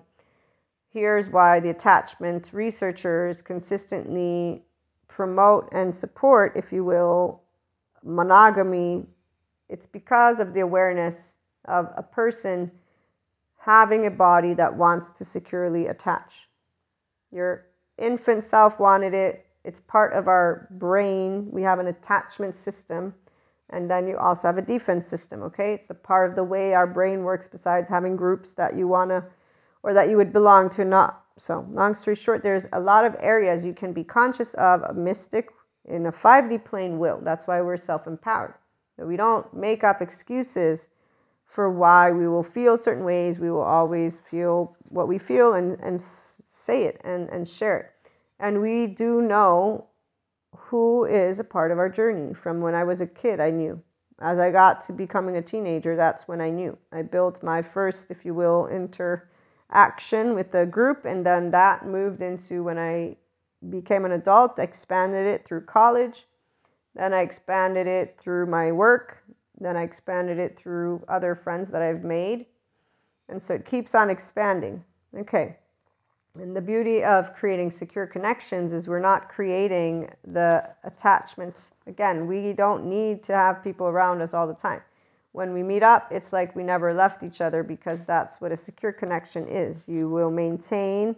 [0.92, 4.64] Here's why the attachment researchers consistently
[5.08, 7.44] promote and support, if you will,
[8.04, 9.06] monogamy.
[9.70, 12.72] It's because of the awareness of a person
[13.60, 16.50] having a body that wants to securely attach.
[17.32, 21.48] Your infant self wanted it, it's part of our brain.
[21.52, 23.14] We have an attachment system.
[23.70, 25.76] And then you also have a defense system, okay?
[25.76, 29.12] It's a part of the way our brain works besides having groups that you want
[29.12, 29.26] to
[29.84, 31.24] or that you would belong to not.
[31.38, 34.94] So, long story short, there's a lot of areas you can be conscious of a
[34.94, 35.50] mystic
[35.88, 37.20] in a 5D plane will.
[37.22, 38.56] That's why we're self empowered.
[38.98, 40.88] We don't make up excuses
[41.46, 43.38] for why we will feel certain ways.
[43.38, 47.99] We will always feel what we feel and, and say it and, and share it.
[48.40, 49.88] And we do know
[50.56, 52.34] who is a part of our journey.
[52.34, 53.82] From when I was a kid, I knew.
[54.22, 56.78] As I got to becoming a teenager, that's when I knew.
[56.92, 62.22] I built my first, if you will, interaction with the group, and then that moved
[62.22, 63.18] into when I
[63.70, 66.26] became an adult, expanded it through college.
[66.96, 69.24] Then I expanded it through my work.
[69.58, 72.46] Then I expanded it through other friends that I've made.
[73.28, 74.84] And so it keeps on expanding.
[75.18, 75.58] Okay.
[76.42, 81.74] And the beauty of creating secure connections is we're not creating the attachments.
[81.86, 84.82] Again, we don't need to have people around us all the time.
[85.34, 88.56] When we meet up, it's like we never left each other because that's what a
[88.56, 89.86] secure connection is.
[89.90, 91.18] You will maintain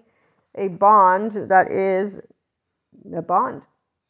[0.55, 2.21] a bond that is
[3.15, 3.62] a bond.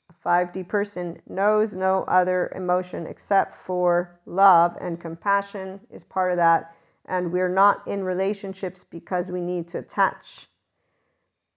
[0.10, 6.38] A 5D person knows no other emotion except for love, and compassion is part of
[6.38, 6.74] that.
[7.06, 10.47] And we're not in relationships because we need to attach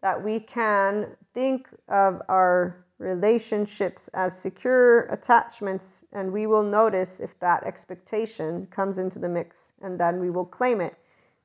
[0.05, 7.41] that we can think of our relationships as secure attachments and we will notice if
[7.41, 10.95] that expectation comes into the mix and then we will claim it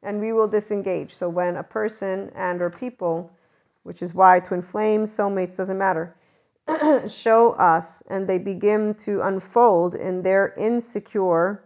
[0.03, 1.09] and we will disengage.
[1.09, 3.31] So when a person and or people
[3.83, 6.17] which is why twin flames soulmates doesn't matter
[7.07, 11.63] show us and they begin to unfold in their insecure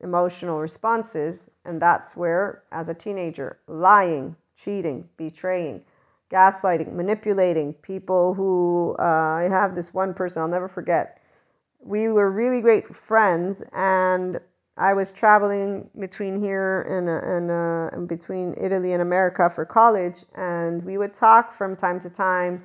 [0.00, 5.84] emotional responses and that's where as a teenager lying cheating betraying
[6.32, 11.20] gaslighting, manipulating people who uh, I have this one person I'll never forget.
[11.84, 14.40] We were really great friends, and
[14.76, 20.24] I was traveling between here and, and, uh, and between Italy and America for college,
[20.34, 22.62] and we would talk from time to time,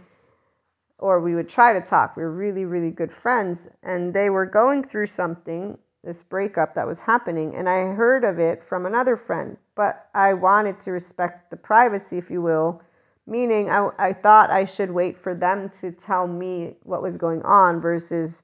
[0.99, 2.15] or we would try to talk.
[2.15, 6.87] We were really, really good friends, and they were going through something, this breakup that
[6.87, 11.49] was happening, and I heard of it from another friend, but I wanted to respect
[11.49, 12.81] the privacy, if you will
[13.27, 17.41] Meaning, I, I thought I should wait for them to tell me what was going
[17.43, 18.43] on versus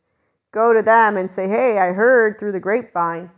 [0.52, 3.32] go to them and say, Hey, I heard through the grapevine.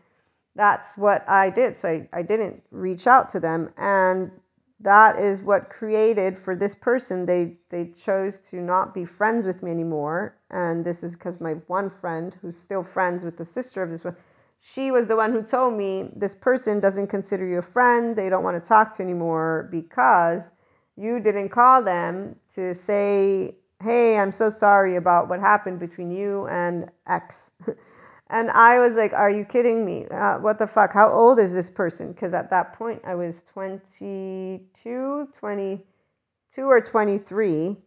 [0.55, 1.77] That's what I did.
[1.77, 3.69] So I, I didn't reach out to them.
[3.77, 4.31] And
[4.79, 7.25] that is what created for this person.
[7.25, 10.38] They, they chose to not be friends with me anymore.
[10.49, 14.03] And this is because my one friend, who's still friends with the sister of this
[14.03, 14.15] one,
[14.60, 18.15] she was the one who told me this person doesn't consider you a friend.
[18.15, 20.49] They don't want to talk to you anymore because
[20.97, 26.47] you didn't call them to say, hey, I'm so sorry about what happened between you
[26.47, 27.51] and X.
[28.29, 30.05] and I was like, are you kidding me?
[30.08, 30.93] Uh, what the fuck?
[30.93, 32.13] How old is this person?
[32.13, 37.78] Because at that point I was 22, 22 or 23.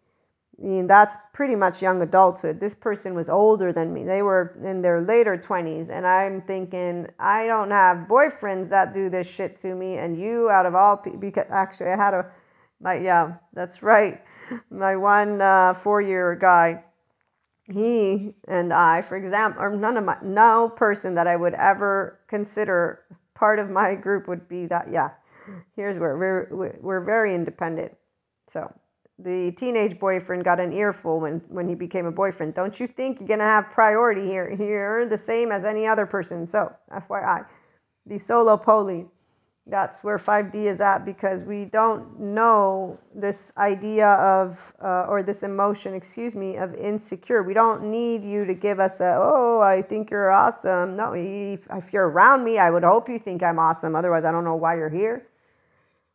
[0.61, 2.59] I mean, that's pretty much young adulthood.
[2.59, 4.03] This person was older than me.
[4.03, 5.89] They were in their later 20s.
[5.89, 9.99] And I'm thinking, I don't have boyfriends that do this shit to me.
[9.99, 12.26] And you, out of all people, because actually, I had a
[12.81, 14.22] my yeah, that's right.
[14.70, 16.85] My one uh, four-year guy,
[17.64, 22.20] he and I, for example, or none of my no person that I would ever
[22.29, 23.05] consider
[23.35, 25.11] part of my group would be that, yeah,
[25.76, 27.93] here's where we're, we're very independent.
[28.47, 28.72] So
[29.18, 32.55] the teenage boyfriend got an earful when, when he became a boyfriend.
[32.55, 34.55] Don't you think you're to have priority here?
[34.59, 36.47] You're the same as any other person.
[36.47, 37.47] So, FYI,
[38.07, 39.07] the solo poly
[39.69, 45.43] that's where 5D is at because we don't know this idea of, uh, or this
[45.43, 47.43] emotion, excuse me, of insecure.
[47.43, 50.97] We don't need you to give us a, oh, I think you're awesome.
[50.97, 53.95] No, if, you're around me, I would hope you think I'm awesome.
[53.95, 55.27] Otherwise, I don't know why you're here.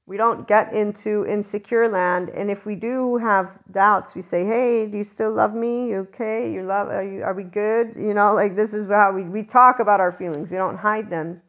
[0.05, 2.29] We don't get into insecure land.
[2.29, 5.89] And if we do have doubts, we say, hey, do you still love me?
[5.89, 6.51] You okay?
[6.51, 7.93] You love, are, you, are we good?
[7.95, 10.49] You know, like this is how we, we talk about our feelings.
[10.49, 11.41] We don't hide them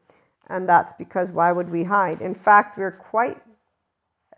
[0.49, 2.21] and that's because why would we hide?
[2.21, 3.41] In fact, we're quite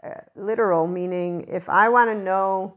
[0.03, 2.77] uh, literal, meaning if I want to know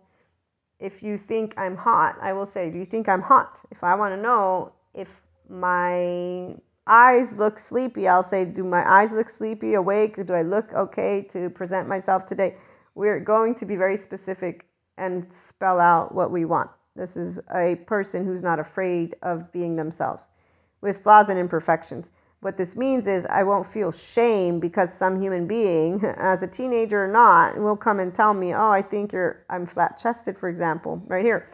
[0.79, 3.61] if you think I'm hot, I will say, Do you think I'm hot?
[3.69, 6.55] If I want to know if my
[6.87, 10.17] eyes look sleepy, I'll say, Do my eyes look sleepy, awake?
[10.17, 12.55] or Do I look okay to present myself today?
[12.95, 14.65] We're going to be very specific
[14.97, 16.71] and spell out what we want.
[16.95, 20.27] This is a person who's not afraid of being themselves
[20.81, 22.11] with flaws and imperfections.
[22.41, 27.03] What this means is I won't feel shame because some human being, as a teenager
[27.03, 31.01] or not, will come and tell me, "Oh, I think you're I'm flat-chested, for example,
[31.07, 31.49] right here."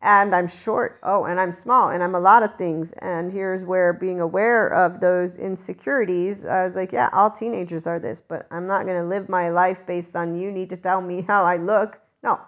[0.00, 0.98] And I'm short.
[1.04, 2.92] Oh, and I'm small, and I'm a lot of things.
[2.98, 8.00] And here's where being aware of those insecurities, I was like, yeah, all teenagers are
[8.00, 11.00] this, but I'm not going to live my life based on you need to tell
[11.00, 12.00] me how I look.
[12.24, 12.40] No,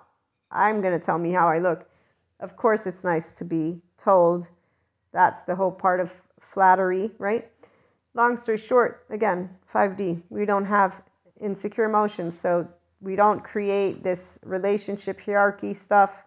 [0.50, 1.88] I'm going to tell me how I look.
[2.40, 4.48] Of course, it's nice to be told.
[5.12, 7.50] That's the whole part of flattery, right?
[8.14, 11.02] Long story short, again, 5D, we don't have
[11.40, 12.38] insecure emotions.
[12.38, 12.68] So
[13.00, 16.24] we don't create this relationship hierarchy stuff.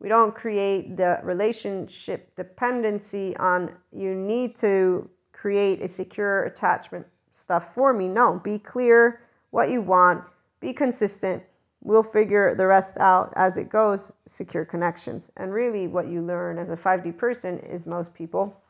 [0.00, 7.74] We don't create the relationship dependency on you need to create a secure attachment stuff
[7.74, 8.08] for me.
[8.08, 9.20] No, be clear
[9.50, 10.24] what you want,
[10.60, 11.42] be consistent.
[11.82, 15.30] We'll figure the rest out as it goes, secure connections.
[15.36, 18.60] And really, what you learn as a 5D person is most people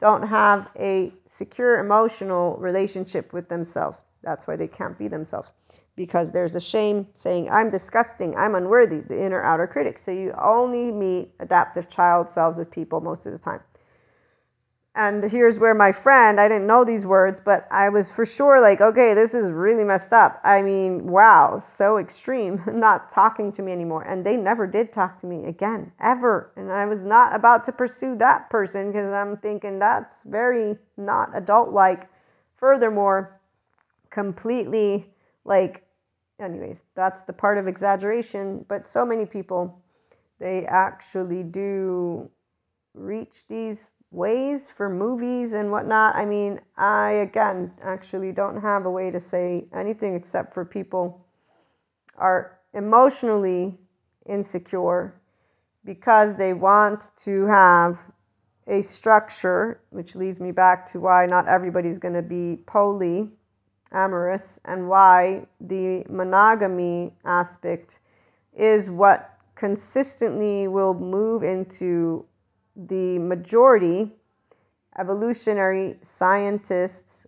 [0.00, 4.02] don't have a secure emotional relationship with themselves.
[4.22, 5.54] That's why they can't be themselves
[5.96, 9.98] because there's a shame saying, I'm disgusting, I'm unworthy, the inner outer critic.
[9.98, 13.60] So you only meet adaptive child selves of people most of the time.
[14.96, 18.62] And here's where my friend, I didn't know these words, but I was for sure
[18.62, 20.40] like, okay, this is really messed up.
[20.42, 24.04] I mean, wow, so extreme, not talking to me anymore.
[24.04, 26.50] And they never did talk to me again, ever.
[26.56, 31.28] And I was not about to pursue that person because I'm thinking that's very not
[31.36, 32.08] adult like.
[32.54, 33.38] Furthermore,
[34.08, 35.12] completely
[35.44, 35.84] like,
[36.40, 38.64] anyways, that's the part of exaggeration.
[38.66, 39.82] But so many people,
[40.38, 42.30] they actually do
[42.94, 46.14] reach these ways for movies and whatnot.
[46.14, 51.26] I mean, I again actually don't have a way to say anything except for people
[52.16, 53.78] are emotionally
[54.26, 55.20] insecure
[55.84, 58.00] because they want to have
[58.66, 63.30] a structure, which leads me back to why not everybody's going to be poly
[63.92, 68.00] amorous and why the monogamy aspect
[68.52, 72.26] is what consistently will move into
[72.76, 74.12] the majority
[74.98, 77.26] evolutionary scientists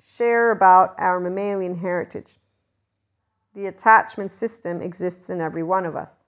[0.00, 2.36] share about our mammalian heritage.
[3.54, 6.24] The attachment system exists in every one of us.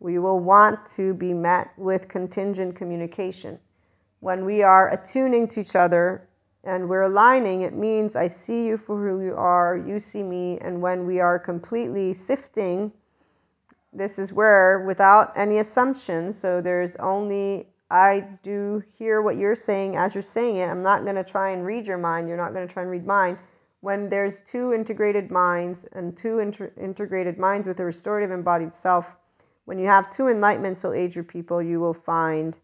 [0.00, 3.60] We will want to be met with contingent communication.
[4.20, 6.28] When we are attuning to each other
[6.64, 10.58] and we're aligning, it means I see you for who you are, you see me.
[10.58, 12.92] And when we are completely sifting,
[13.96, 19.96] this is where, without any assumptions, so there's only, I do hear what you're saying
[19.96, 20.68] as you're saying it.
[20.68, 22.28] I'm not going to try and read your mind.
[22.28, 23.38] You're not going to try and read mine.
[23.80, 29.16] When there's two integrated minds and two inter- integrated minds with a restorative embodied self,
[29.64, 32.58] when you have two enlightenment soul age people, you will find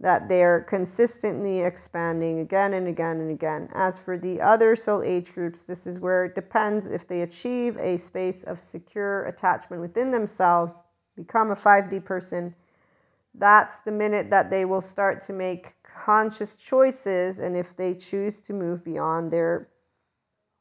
[0.00, 3.68] that they're consistently expanding again and again and again.
[3.74, 7.76] As for the other soul age groups, this is where it depends if they achieve
[7.78, 10.80] a space of secure attachment within themselves,
[11.16, 12.54] become a 5D person.
[13.34, 15.74] That's the minute that they will start to make
[16.04, 17.38] conscious choices.
[17.38, 19.68] And if they choose to move beyond their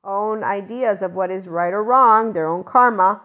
[0.03, 3.21] own ideas of what is right or wrong, their own karma,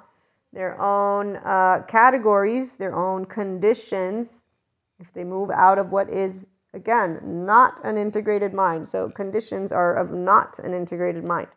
[0.52, 4.44] their own uh, categories, their own conditions,
[4.98, 8.88] if they move out of what is, again, not an integrated mind.
[8.88, 11.48] So conditions are of not an integrated mind.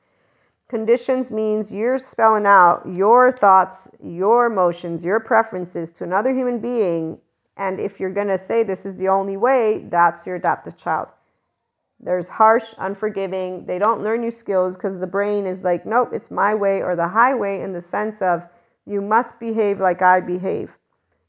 [0.70, 7.20] Conditions means you're spelling out your thoughts, your emotions, your preferences to another human being.
[7.58, 11.10] And if you're going to say this is the only way, that's your adaptive child.
[12.00, 13.66] There's harsh, unforgiving.
[13.66, 16.96] They don't learn new skills because the brain is like, nope, it's my way or
[16.96, 18.48] the highway in the sense of
[18.86, 20.78] you must behave like I behave.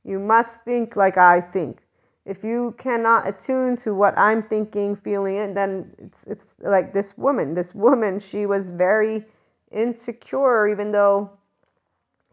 [0.04, 1.82] You must think like I think.
[2.24, 7.18] If you cannot attune to what I'm thinking, feeling, and then it's it's like this
[7.18, 7.54] woman.
[7.54, 9.26] This woman, she was very
[9.72, 11.30] insecure, even though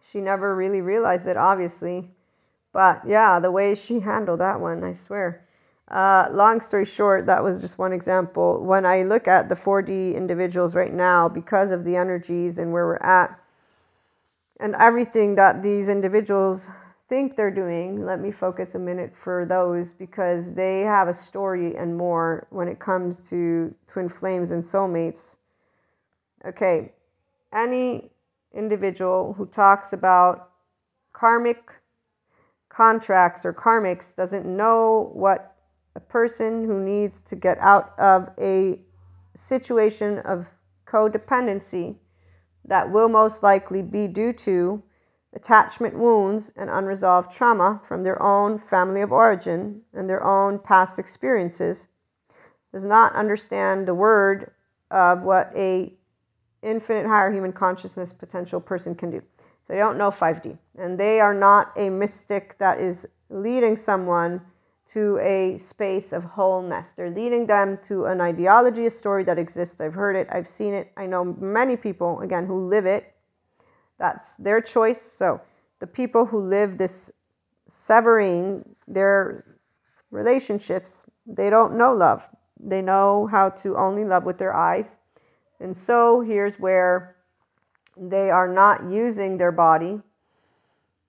[0.02, 2.12] she never really realized it, obviously.
[2.72, 5.46] But yeah, the way she handled that one, I swear.
[5.90, 8.64] Uh, long story short, that was just one example.
[8.64, 12.86] When I look at the 4D individuals right now, because of the energies and where
[12.86, 13.40] we're at,
[14.60, 16.70] and everything that these individuals
[17.10, 21.76] think they're doing, let me focus a minute for those because they have a story
[21.76, 25.38] and more when it comes to twin flames and soulmates.
[26.46, 26.94] Okay,
[27.52, 28.12] any
[28.54, 30.52] individual who talks about
[31.12, 31.74] karmic
[32.70, 35.56] contracts or karmics doesn't know what
[35.96, 38.80] a person who needs to get out of a
[39.36, 40.52] situation of
[40.86, 41.96] codependency
[42.64, 44.84] that will most likely be due to
[45.34, 50.98] attachment wounds and unresolved trauma from their own family of origin and their own past
[50.98, 51.88] experiences
[52.72, 54.52] does not understand the word
[54.92, 55.94] of what a
[56.62, 59.22] infinite higher human consciousness potential person can do.
[59.40, 60.58] So they don't know 5D.
[60.78, 64.42] And they are not a mystic that is leading someone
[64.88, 66.90] to a space of wholeness.
[66.96, 69.80] They're leading them to an ideology, a story that exists.
[69.80, 70.92] I've heard it, I've seen it.
[70.98, 73.14] I know many people, again, who live it.
[74.00, 75.02] That's their choice.
[75.02, 75.42] So
[75.80, 77.12] the people who live this
[77.68, 79.46] severing their
[80.10, 82.28] relationships, they don't know love.
[82.60, 84.98] They know how to only love with their eyes
[85.60, 87.16] and so here's where
[87.98, 90.00] they are not using their body.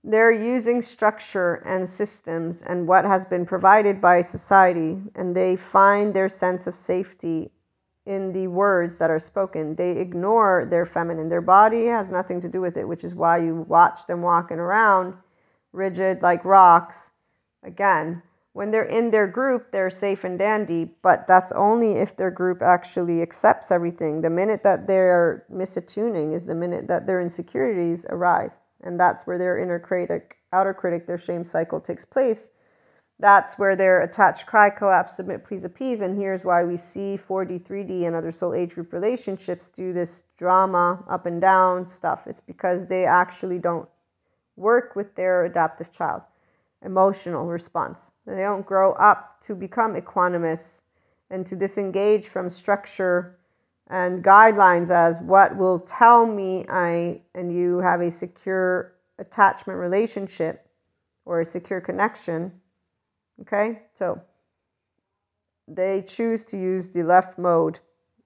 [0.03, 6.14] They're using structure and systems and what has been provided by society, and they find
[6.14, 7.51] their sense of safety
[8.07, 9.76] in the words that are spoken.
[9.76, 11.28] They ignore their feminine.
[11.28, 14.59] Their body has nothing to do with it, which is why you watch them walking
[14.59, 15.14] around
[15.72, 17.12] rigid like rocks.
[17.62, 18.22] Again,
[18.53, 22.62] when they're in their group, they're safe and dandy, but that's only if their group
[22.62, 24.22] actually accepts everything.
[24.22, 28.61] The minute that they're misattuning is the minute that their insecurities arise.
[28.80, 32.51] And that's where their inner critic, outer critic, their shame cycle takes place.
[33.20, 36.00] That's where their attached cry, collapse, submit, please, appease.
[36.00, 40.24] And here's why we see 4D, 3D, and other soul age group relationships do this
[40.38, 42.26] drama, up and down stuff.
[42.26, 43.88] It's because they actually don't
[44.56, 46.22] work with their adaptive child
[46.82, 48.12] emotional response.
[48.26, 50.82] They don't grow up to become equanimous
[51.28, 53.38] and to disengage from structure
[53.86, 60.66] and guidelines as what will tell me I and you have a secure attachment relationship
[61.24, 62.52] or a secure connection.
[63.43, 64.20] Okay, so
[65.66, 67.80] they choose to use the left mode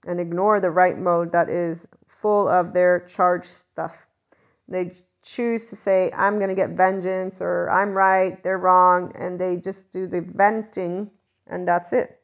[0.07, 4.07] and ignore the right mode that is full of their charged stuff.
[4.69, 4.93] They
[5.23, 9.57] choose to say, I'm going to get vengeance or I'm right, they're wrong, and they
[9.57, 11.11] just do the venting
[11.47, 12.21] and that's it.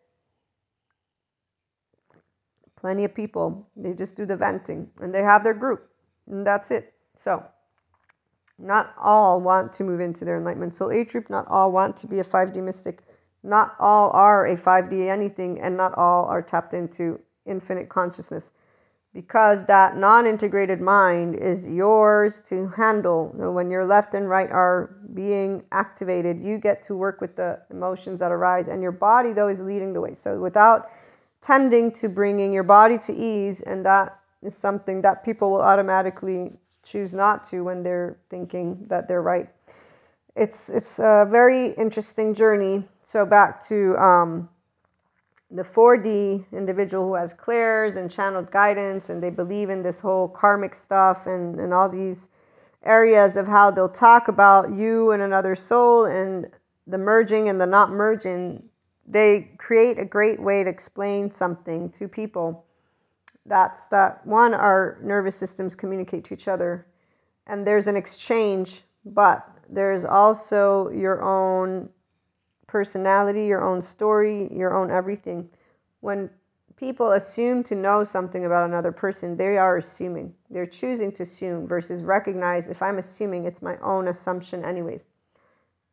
[2.77, 5.91] Plenty of people, they just do the venting and they have their group
[6.27, 6.95] and that's it.
[7.15, 7.45] So,
[8.61, 12.07] not all want to move into their enlightenment soul age group, not all want to
[12.07, 13.03] be a 5D mystic,
[13.43, 18.53] not all are a 5D anything, and not all are tapped into infinite consciousness
[19.13, 23.33] because that non integrated mind is yours to handle.
[23.35, 28.21] When your left and right are being activated, you get to work with the emotions
[28.21, 30.15] that arise, and your body, though, is leading the way.
[30.15, 30.89] So, without
[31.41, 36.53] tending to bringing your body to ease, and that is something that people will automatically
[36.83, 39.49] choose not to when they're thinking that they're right.
[40.37, 42.85] It's, it's a very interesting journey.
[43.05, 44.49] So, back to um,
[45.51, 50.29] the 4D individual who has clairs and channeled guidance and they believe in this whole
[50.29, 52.29] karmic stuff and, and all these
[52.85, 56.47] areas of how they'll talk about you and another soul and
[56.87, 58.63] the merging and the not merging,
[59.07, 62.65] they create a great way to explain something to people.
[63.47, 66.87] That's that one, our nervous systems communicate to each other
[67.51, 71.89] and there's an exchange, but there's also your own
[72.69, 75.49] personality, your own story, your own everything.
[75.99, 76.31] When
[76.77, 80.33] people assume to know something about another person, they are assuming.
[80.49, 85.07] They're choosing to assume versus recognize if I'm assuming, it's my own assumption, anyways.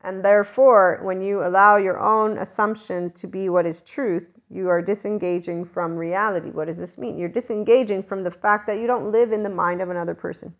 [0.02, 4.82] And therefore, when you allow your own assumption to be what is truth, you are
[4.82, 6.52] disengaging from reality.
[6.52, 7.18] What does this mean?
[7.18, 10.56] You're disengaging from the fact that you don't live in the mind of another person.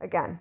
[0.00, 0.40] Again,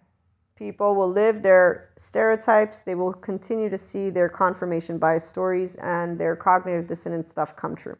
[0.61, 2.83] People will live their stereotypes.
[2.83, 7.75] They will continue to see their confirmation bias stories and their cognitive dissonance stuff come
[7.75, 7.97] true.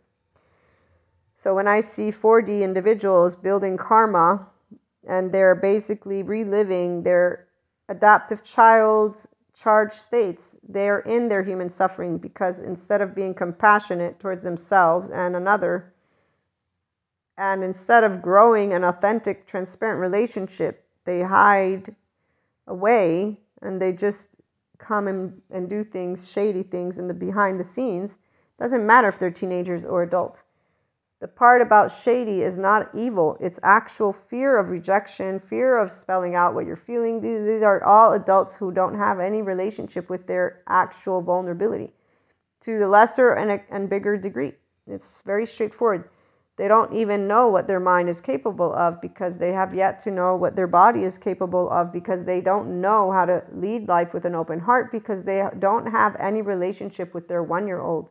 [1.35, 4.45] So when I see 4D individuals building karma
[5.07, 7.47] and they're basically reliving their
[7.89, 14.43] adaptive child's charged states, they're in their human suffering because instead of being compassionate towards
[14.43, 15.93] themselves and another,
[17.37, 21.95] and instead of growing an authentic, transparent relationship, they hide
[22.67, 24.37] away and they just
[24.77, 28.17] come and, and do things, shady things in the behind the scenes.
[28.59, 30.43] Doesn't matter if they're teenagers or adult.
[31.21, 36.33] The part about shady is not evil, it's actual fear of rejection, fear of spelling
[36.33, 37.21] out what you're feeling.
[37.21, 41.93] These, are all adults who don't have any relationship with their actual vulnerability
[42.61, 44.53] to the lesser and, a, and bigger degree.
[44.87, 46.09] It's very straightforward.
[46.57, 50.11] They don't even know what their mind is capable of because they have yet to
[50.11, 54.15] know what their body is capable of because they don't know how to lead life
[54.15, 58.09] with an open heart because they don't have any relationship with their one year old.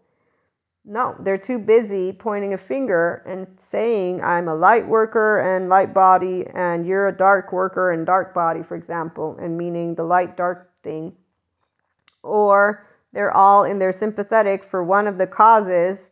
[0.84, 5.92] No, they're too busy pointing a finger and saying, I'm a light worker and light
[5.92, 10.36] body, and you're a dark worker and dark body, for example, and meaning the light
[10.36, 11.16] dark thing.
[12.22, 16.10] Or they're all in their sympathetic for one of the causes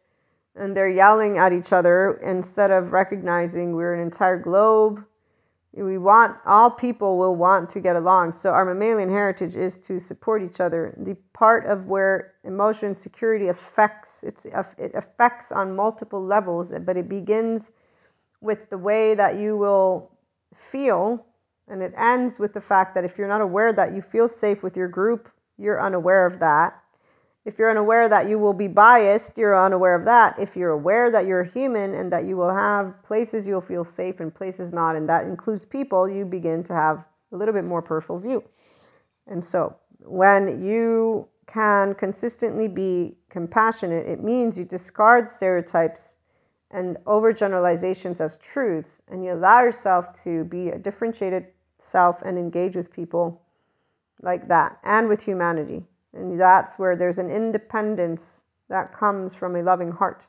[0.59, 5.05] and they're yelling at each other instead of recognizing we're an entire globe
[5.73, 8.33] we want all people will want to get along.
[8.33, 10.95] So our mammalian heritage is to support each other.
[10.97, 17.09] The part of where emotion security affects it's it affects on multiple levels but it
[17.09, 17.71] begins
[18.41, 20.11] with the way that you will
[20.55, 21.27] feel
[21.69, 24.63] and it ends with the fact that if you're not aware that you feel safe
[24.63, 26.83] with your group you're unaware of that
[27.49, 30.39] if you're unaware that you will be biased, you're unaware of that.
[30.39, 34.21] If you're aware that you're human and that you will have places you'll feel safe
[34.21, 37.81] and places not, and that includes people, you begin to have a little bit more
[37.81, 38.45] peripheral view.
[39.27, 46.19] And so when you can consistently be compassionate, it means you discard stereotypes
[46.71, 51.47] and overgeneralizations as truths, and you allow yourself to be a differentiated
[51.79, 53.41] self and engage with people
[54.21, 55.87] like that and with humanity.
[56.13, 60.27] And that's where there's an independence that comes from a loving heart.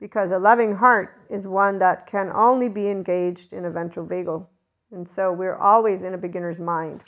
[0.00, 4.46] Because a loving heart is one that can only be engaged in a ventral vagal.
[4.90, 7.02] And so we're always in a beginner's mind.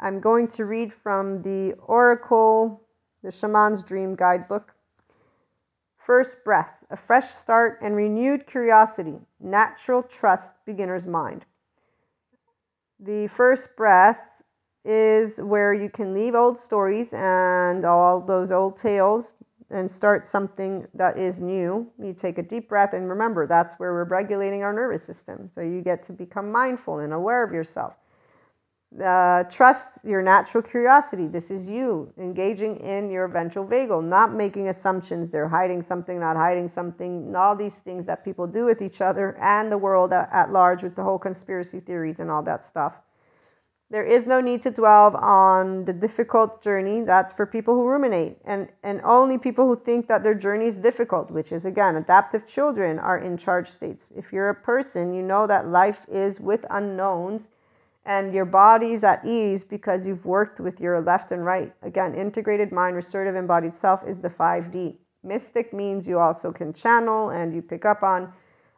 [0.00, 2.82] I'm going to read from the Oracle,
[3.22, 4.74] the Shaman's Dream Guidebook.
[5.96, 11.44] First breath, a fresh start and renewed curiosity, natural trust, beginner's mind.
[13.00, 14.27] The first breath
[14.88, 19.34] is where you can leave old stories and all those old tales
[19.70, 21.92] and start something that is new.
[22.02, 25.50] You take a deep breath and remember that's where we're regulating our nervous system.
[25.52, 27.96] So you get to become mindful and aware of yourself.
[29.04, 31.26] Uh, trust your natural curiosity.
[31.26, 35.28] This is you engaging in your ventral vagal, not making assumptions.
[35.28, 39.36] They're hiding something, not hiding something, all these things that people do with each other
[39.38, 42.94] and the world at, at large with the whole conspiracy theories and all that stuff.
[43.90, 47.00] There is no need to dwell on the difficult journey.
[47.00, 50.76] That's for people who ruminate and, and only people who think that their journey is
[50.76, 54.12] difficult, which is again, adaptive children are in charge states.
[54.14, 57.48] If you're a person, you know that life is with unknowns
[58.04, 61.72] and your body's at ease because you've worked with your left and right.
[61.80, 64.96] Again, integrated mind, restorative embodied self is the 5D.
[65.22, 68.34] Mystic means you also can channel and you pick up on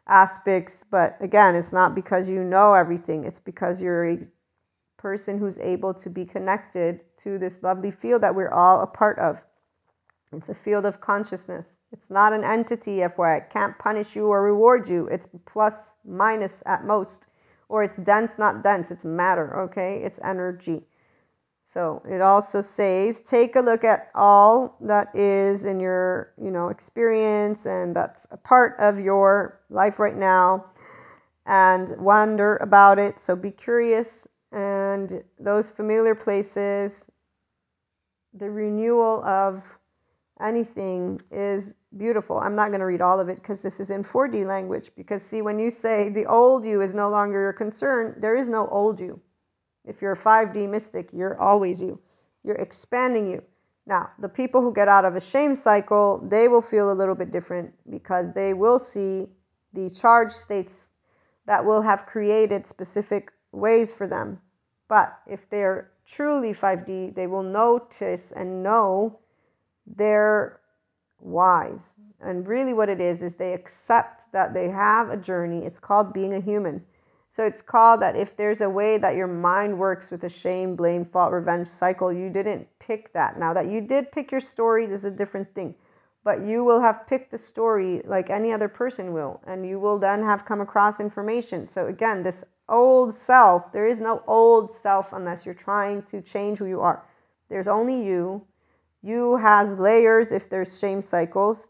[0.07, 4.19] aspects, but again, it's not because you know everything, it's because you're a
[5.01, 9.17] person who's able to be connected to this lovely field that we're all a part
[9.17, 9.43] of.
[10.31, 11.77] It's a field of consciousness.
[11.91, 13.37] It's not an entity, FYI.
[13.37, 15.07] It can't punish you or reward you.
[15.07, 17.27] It's plus, minus at most.
[17.67, 18.91] Or it's dense, not dense.
[18.91, 20.01] It's matter, okay?
[20.03, 20.83] It's energy.
[21.65, 26.67] So it also says take a look at all that is in your, you know,
[26.67, 30.65] experience and that's a part of your life right now
[31.45, 33.21] and wonder about it.
[33.21, 37.09] So be curious and those familiar places,
[38.33, 39.63] the renewal of
[40.41, 42.39] anything is beautiful.
[42.39, 44.91] I'm not going to read all of it because this is in 4D language.
[44.95, 48.47] Because, see, when you say the old you is no longer your concern, there is
[48.47, 49.21] no old you.
[49.85, 51.99] If you're a 5D mystic, you're always you.
[52.43, 53.43] You're expanding you.
[53.85, 57.15] Now, the people who get out of a shame cycle, they will feel a little
[57.15, 59.27] bit different because they will see
[59.73, 60.91] the charge states
[61.47, 64.39] that will have created specific ways for them.
[64.87, 69.19] But if they're truly 5D, they will notice and know
[69.87, 70.59] they're
[71.19, 71.95] wise.
[72.19, 75.65] And really, what it is, is they accept that they have a journey.
[75.65, 76.83] It's called being a human.
[77.29, 80.75] So it's called that if there's a way that your mind works with a shame,
[80.75, 83.39] blame, fault, revenge cycle, you didn't pick that.
[83.39, 85.75] Now, that you did pick your story this is a different thing.
[86.23, 89.97] but you will have picked the story like any other person will, and you will
[89.97, 91.65] then have come across information.
[91.65, 96.59] So, again, this old self, there is no old self unless you're trying to change
[96.59, 97.05] who you are.
[97.49, 98.45] There's only you.
[99.01, 101.69] You has layers if there's shame cycles.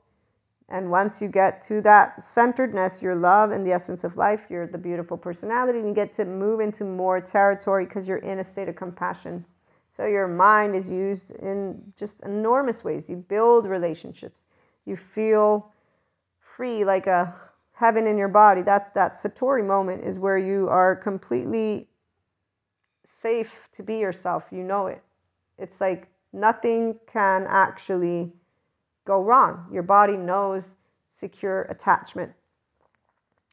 [0.70, 4.68] And once you get to that centeredness, your love and the essence of life, you're
[4.68, 8.44] the beautiful personality, and you get to move into more territory because you're in a
[8.44, 9.46] state of compassion.
[9.89, 13.10] So your mind is used in just enormous ways.
[13.10, 14.46] You build relationships.
[14.86, 15.74] You feel
[16.39, 17.36] free like a
[17.82, 18.62] heaven in your body.
[18.62, 21.88] That that satori moment is where you are completely
[23.06, 24.50] safe to be yourself.
[24.52, 25.04] You know it.
[25.58, 28.32] It's like nothing can actually
[29.06, 29.66] go wrong.
[29.74, 30.76] Your body knows
[31.12, 32.32] secure attachment.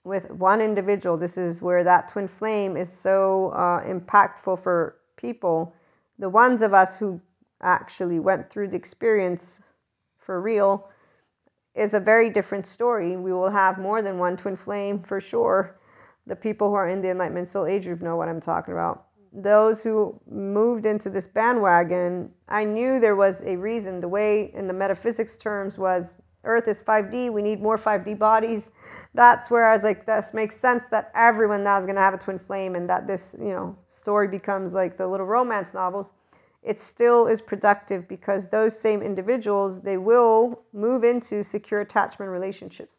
[0.04, 5.74] With one individual, this is where that twin flame is so uh, impactful for people
[6.18, 7.20] the ones of us who
[7.62, 9.60] actually went through the experience
[10.18, 10.88] for real
[11.74, 13.16] is a very different story.
[13.16, 15.78] We will have more than one twin flame for sure.
[16.26, 19.06] The people who are in the Enlightenment Soul Age group know what I'm talking about.
[19.32, 24.00] Those who moved into this bandwagon, I knew there was a reason.
[24.00, 26.14] The way in the metaphysics terms was
[26.44, 28.70] Earth is 5D, we need more 5D bodies.
[29.14, 32.14] That's where I was like, this makes sense that everyone now is going to have
[32.14, 36.12] a twin flame and that this, you know, story becomes like the little romance novels.
[36.62, 42.96] It still is productive because those same individuals, they will move into secure attachment relationships.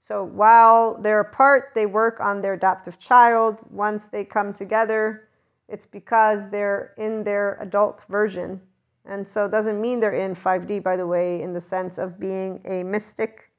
[0.00, 3.60] So while they're apart, they work on their adaptive child.
[3.70, 5.28] Once they come together,
[5.68, 8.60] it's because they're in their adult version.
[9.04, 12.18] And so it doesn't mean they're in 5D, by the way, in the sense of
[12.20, 13.50] being a mystic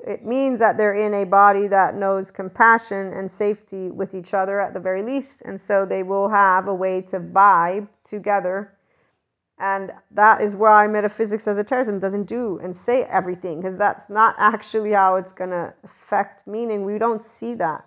[0.00, 4.60] it means that they're in a body that knows compassion and safety with each other
[4.60, 5.42] at the very least.
[5.44, 8.74] And so they will have a way to vibe together.
[9.60, 14.92] And that is why metaphysics esoterism doesn't do and say everything, because that's not actually
[14.92, 16.84] how it's going to affect meaning.
[16.84, 17.84] We don't see that.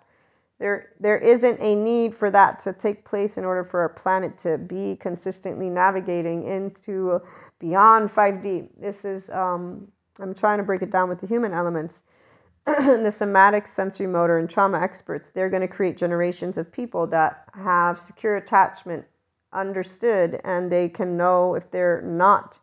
[0.59, 4.37] There, there isn't a need for that to take place in order for our planet
[4.39, 7.19] to be consistently navigating into
[7.59, 8.67] beyond 5D.
[8.79, 9.87] This is um,
[10.19, 12.01] I'm trying to break it down with the human elements.
[12.65, 17.49] the somatic, sensory motor, and trauma experts, they're going to create generations of people that
[17.55, 19.05] have secure attachment
[19.53, 22.59] understood and they can know if they're not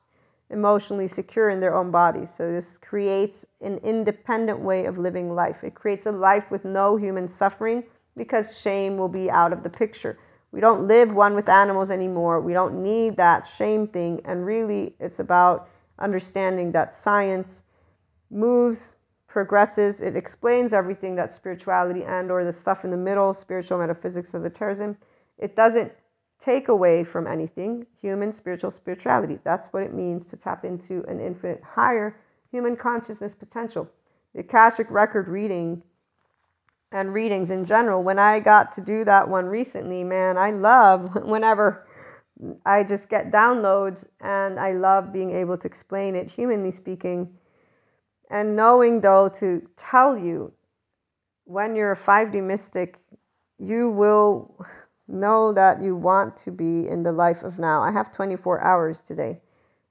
[0.51, 2.32] emotionally secure in their own bodies.
[2.34, 5.62] So, this creates an independent way of living life.
[5.62, 7.84] It creates a life with no human suffering
[8.16, 10.18] because shame will be out of the picture.
[10.51, 12.41] We don't live one with animals anymore.
[12.41, 14.22] We don't need that shame thing.
[14.24, 15.68] And really, it's about
[15.99, 17.62] understanding that science
[18.30, 23.78] moves progresses it explains everything that spirituality and or the stuff in the middle spiritual
[23.78, 24.97] metaphysics esotericism
[25.39, 25.93] it doesn't
[26.49, 31.20] take away from anything human spiritual spirituality that's what it means to tap into an
[31.20, 32.18] infinite higher
[32.51, 33.90] human consciousness potential
[34.34, 35.82] the akashic record reading
[36.90, 41.14] and readings in general when i got to do that one recently man i love
[41.24, 41.86] whenever
[42.64, 47.30] I just get downloads and I love being able to explain it, humanly speaking.
[48.30, 50.53] And knowing, though, to tell you
[51.44, 53.01] when you're a 5D mystic,
[53.59, 54.64] you will
[55.09, 57.82] know that you want to be in the life of now.
[57.82, 59.40] I have 24 hours today,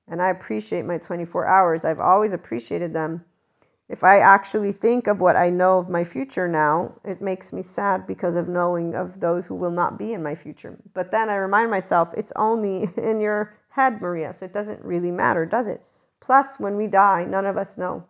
[0.07, 1.83] and I appreciate my 24 hours.
[1.83, 3.25] I've always appreciated them
[3.89, 7.61] if I actually think of what I know of my future now, it makes me
[7.61, 10.77] sad because of knowing of those who will not be in my future.
[10.93, 15.11] But then I remind myself it's only in your head, Maria, so it doesn't really
[15.11, 15.81] matter, does it?
[16.19, 18.03] Plus, when we die, none of us know.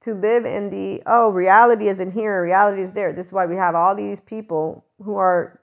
[0.00, 3.14] To live in the, oh, reality isn't here, reality is there.
[3.14, 5.58] This is why we have all these people who are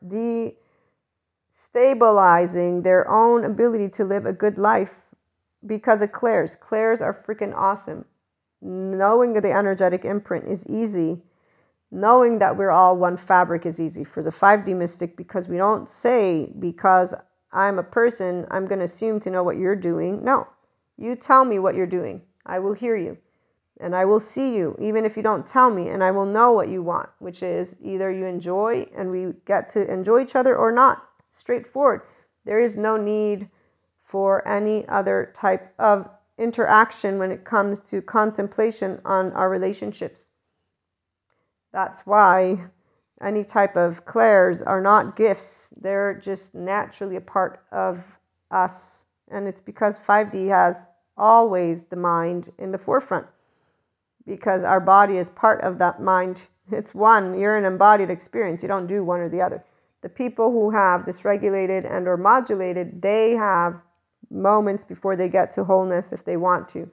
[1.54, 5.14] destabilizing their own ability to live a good life
[5.66, 6.56] because of clairs.
[6.56, 8.06] Clairs are freaking awesome
[8.64, 11.22] knowing the energetic imprint is easy.
[11.92, 15.88] Knowing that we're all one fabric is easy for the 5D mystic because we don't
[15.88, 17.14] say, because
[17.52, 20.24] I'm a person, I'm going to assume to know what you're doing.
[20.24, 20.48] No,
[20.98, 22.22] you tell me what you're doing.
[22.46, 23.18] I will hear you
[23.80, 26.52] and I will see you, even if you don't tell me, and I will know
[26.52, 30.56] what you want, which is either you enjoy and we get to enjoy each other
[30.56, 31.04] or not.
[31.34, 32.02] Straightforward.
[32.46, 33.50] There is no need
[34.04, 36.08] for any other type of
[36.38, 40.26] interaction when it comes to contemplation on our relationships.
[41.72, 42.66] That's why
[43.20, 48.20] any type of clairs are not gifts, they're just naturally a part of
[48.52, 49.08] us.
[49.28, 50.86] And it's because 5D has
[51.18, 53.26] always the mind in the forefront
[54.28, 56.48] because our body is part of that mind.
[56.72, 58.62] It's one, you're an embodied experience.
[58.62, 59.64] You don't do one or the other.
[60.04, 63.82] The people who have dysregulated and or modulated, they have
[64.32, 66.90] moments before they get to wholeness if they want to.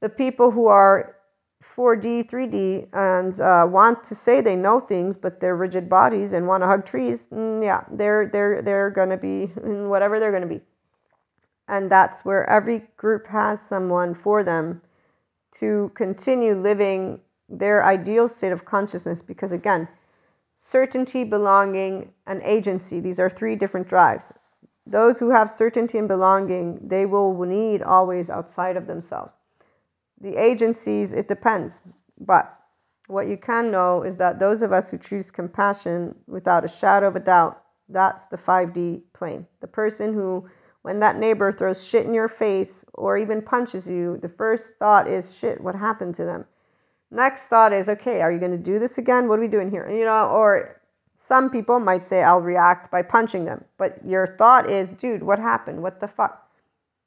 [0.00, 1.16] the people who are
[1.62, 6.48] 4D, 3D, and uh, want to say they know things, but they're rigid bodies and
[6.48, 10.62] want to hug trees, mm, yeah, they're they're they're gonna be whatever they're gonna be,
[11.68, 14.82] and that's where every group has someone for them
[15.60, 19.22] to continue living their ideal state of consciousness.
[19.22, 19.88] Because again,
[20.64, 24.32] certainty, belonging, and agency these are three different drives.
[24.86, 29.32] Those who have certainty and belonging, they will need always outside of themselves
[30.24, 31.82] the agencies, it depends.
[32.18, 32.58] But
[33.06, 37.08] what you can know is that those of us who choose compassion without a shadow
[37.08, 39.46] of a doubt, that's the 5D plane.
[39.60, 40.48] The person who,
[40.82, 45.06] when that neighbor throws shit in your face or even punches you, the first thought
[45.06, 46.46] is, shit, what happened to them?
[47.14, 49.28] Next thought is, okay, are you going to do this again?
[49.28, 49.88] What are we doing here?
[49.88, 50.80] You know, or
[51.16, 53.64] some people might say, I'll react by punching them.
[53.78, 55.82] But your thought is, dude, what happened?
[55.82, 56.50] What the fuck?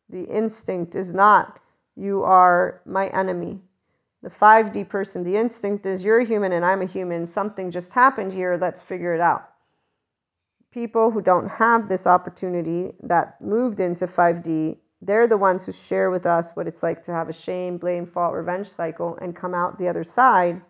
[0.09, 1.59] The instinct is not
[1.97, 3.59] you are my enemy.
[4.21, 7.27] The 5D person, the instinct is you're a human and I'm a human.
[7.27, 8.57] Something just happened here.
[8.59, 9.49] Let's figure it out.
[10.71, 16.09] People who don't have this opportunity that moved into 5D, they're the ones who share
[16.09, 19.53] with us what it's like to have a shame, blame, fault, revenge cycle and come
[19.53, 20.61] out the other side.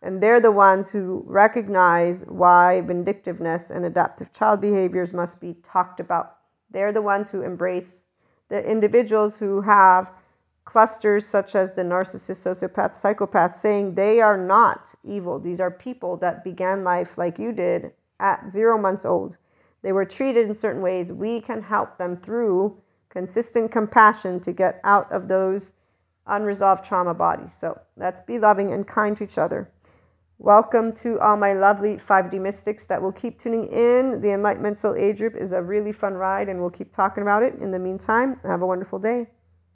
[0.00, 5.98] And they're the ones who recognize why vindictiveness and adaptive child behaviors must be talked
[5.98, 6.36] about.
[6.70, 8.04] They're the ones who embrace
[8.48, 10.12] the individuals who have
[10.64, 15.38] clusters such as the narcissist, sociopath, psychopath, saying they are not evil.
[15.38, 19.38] These are people that began life like you did at zero months old.
[19.82, 21.12] They were treated in certain ways.
[21.12, 22.80] We can help them through
[23.14, 25.72] consistent compassion to get out of those
[26.26, 27.54] unresolved trauma bodies.
[27.54, 29.70] So let's be loving and kind to each other.
[30.38, 34.20] Welcome to all my lovely 5D mystics that will keep tuning in.
[34.20, 37.44] The Enlightenment Soul Age group is a really fun ride, and we'll keep talking about
[37.44, 37.54] it.
[37.60, 39.28] In the meantime, have a wonderful day.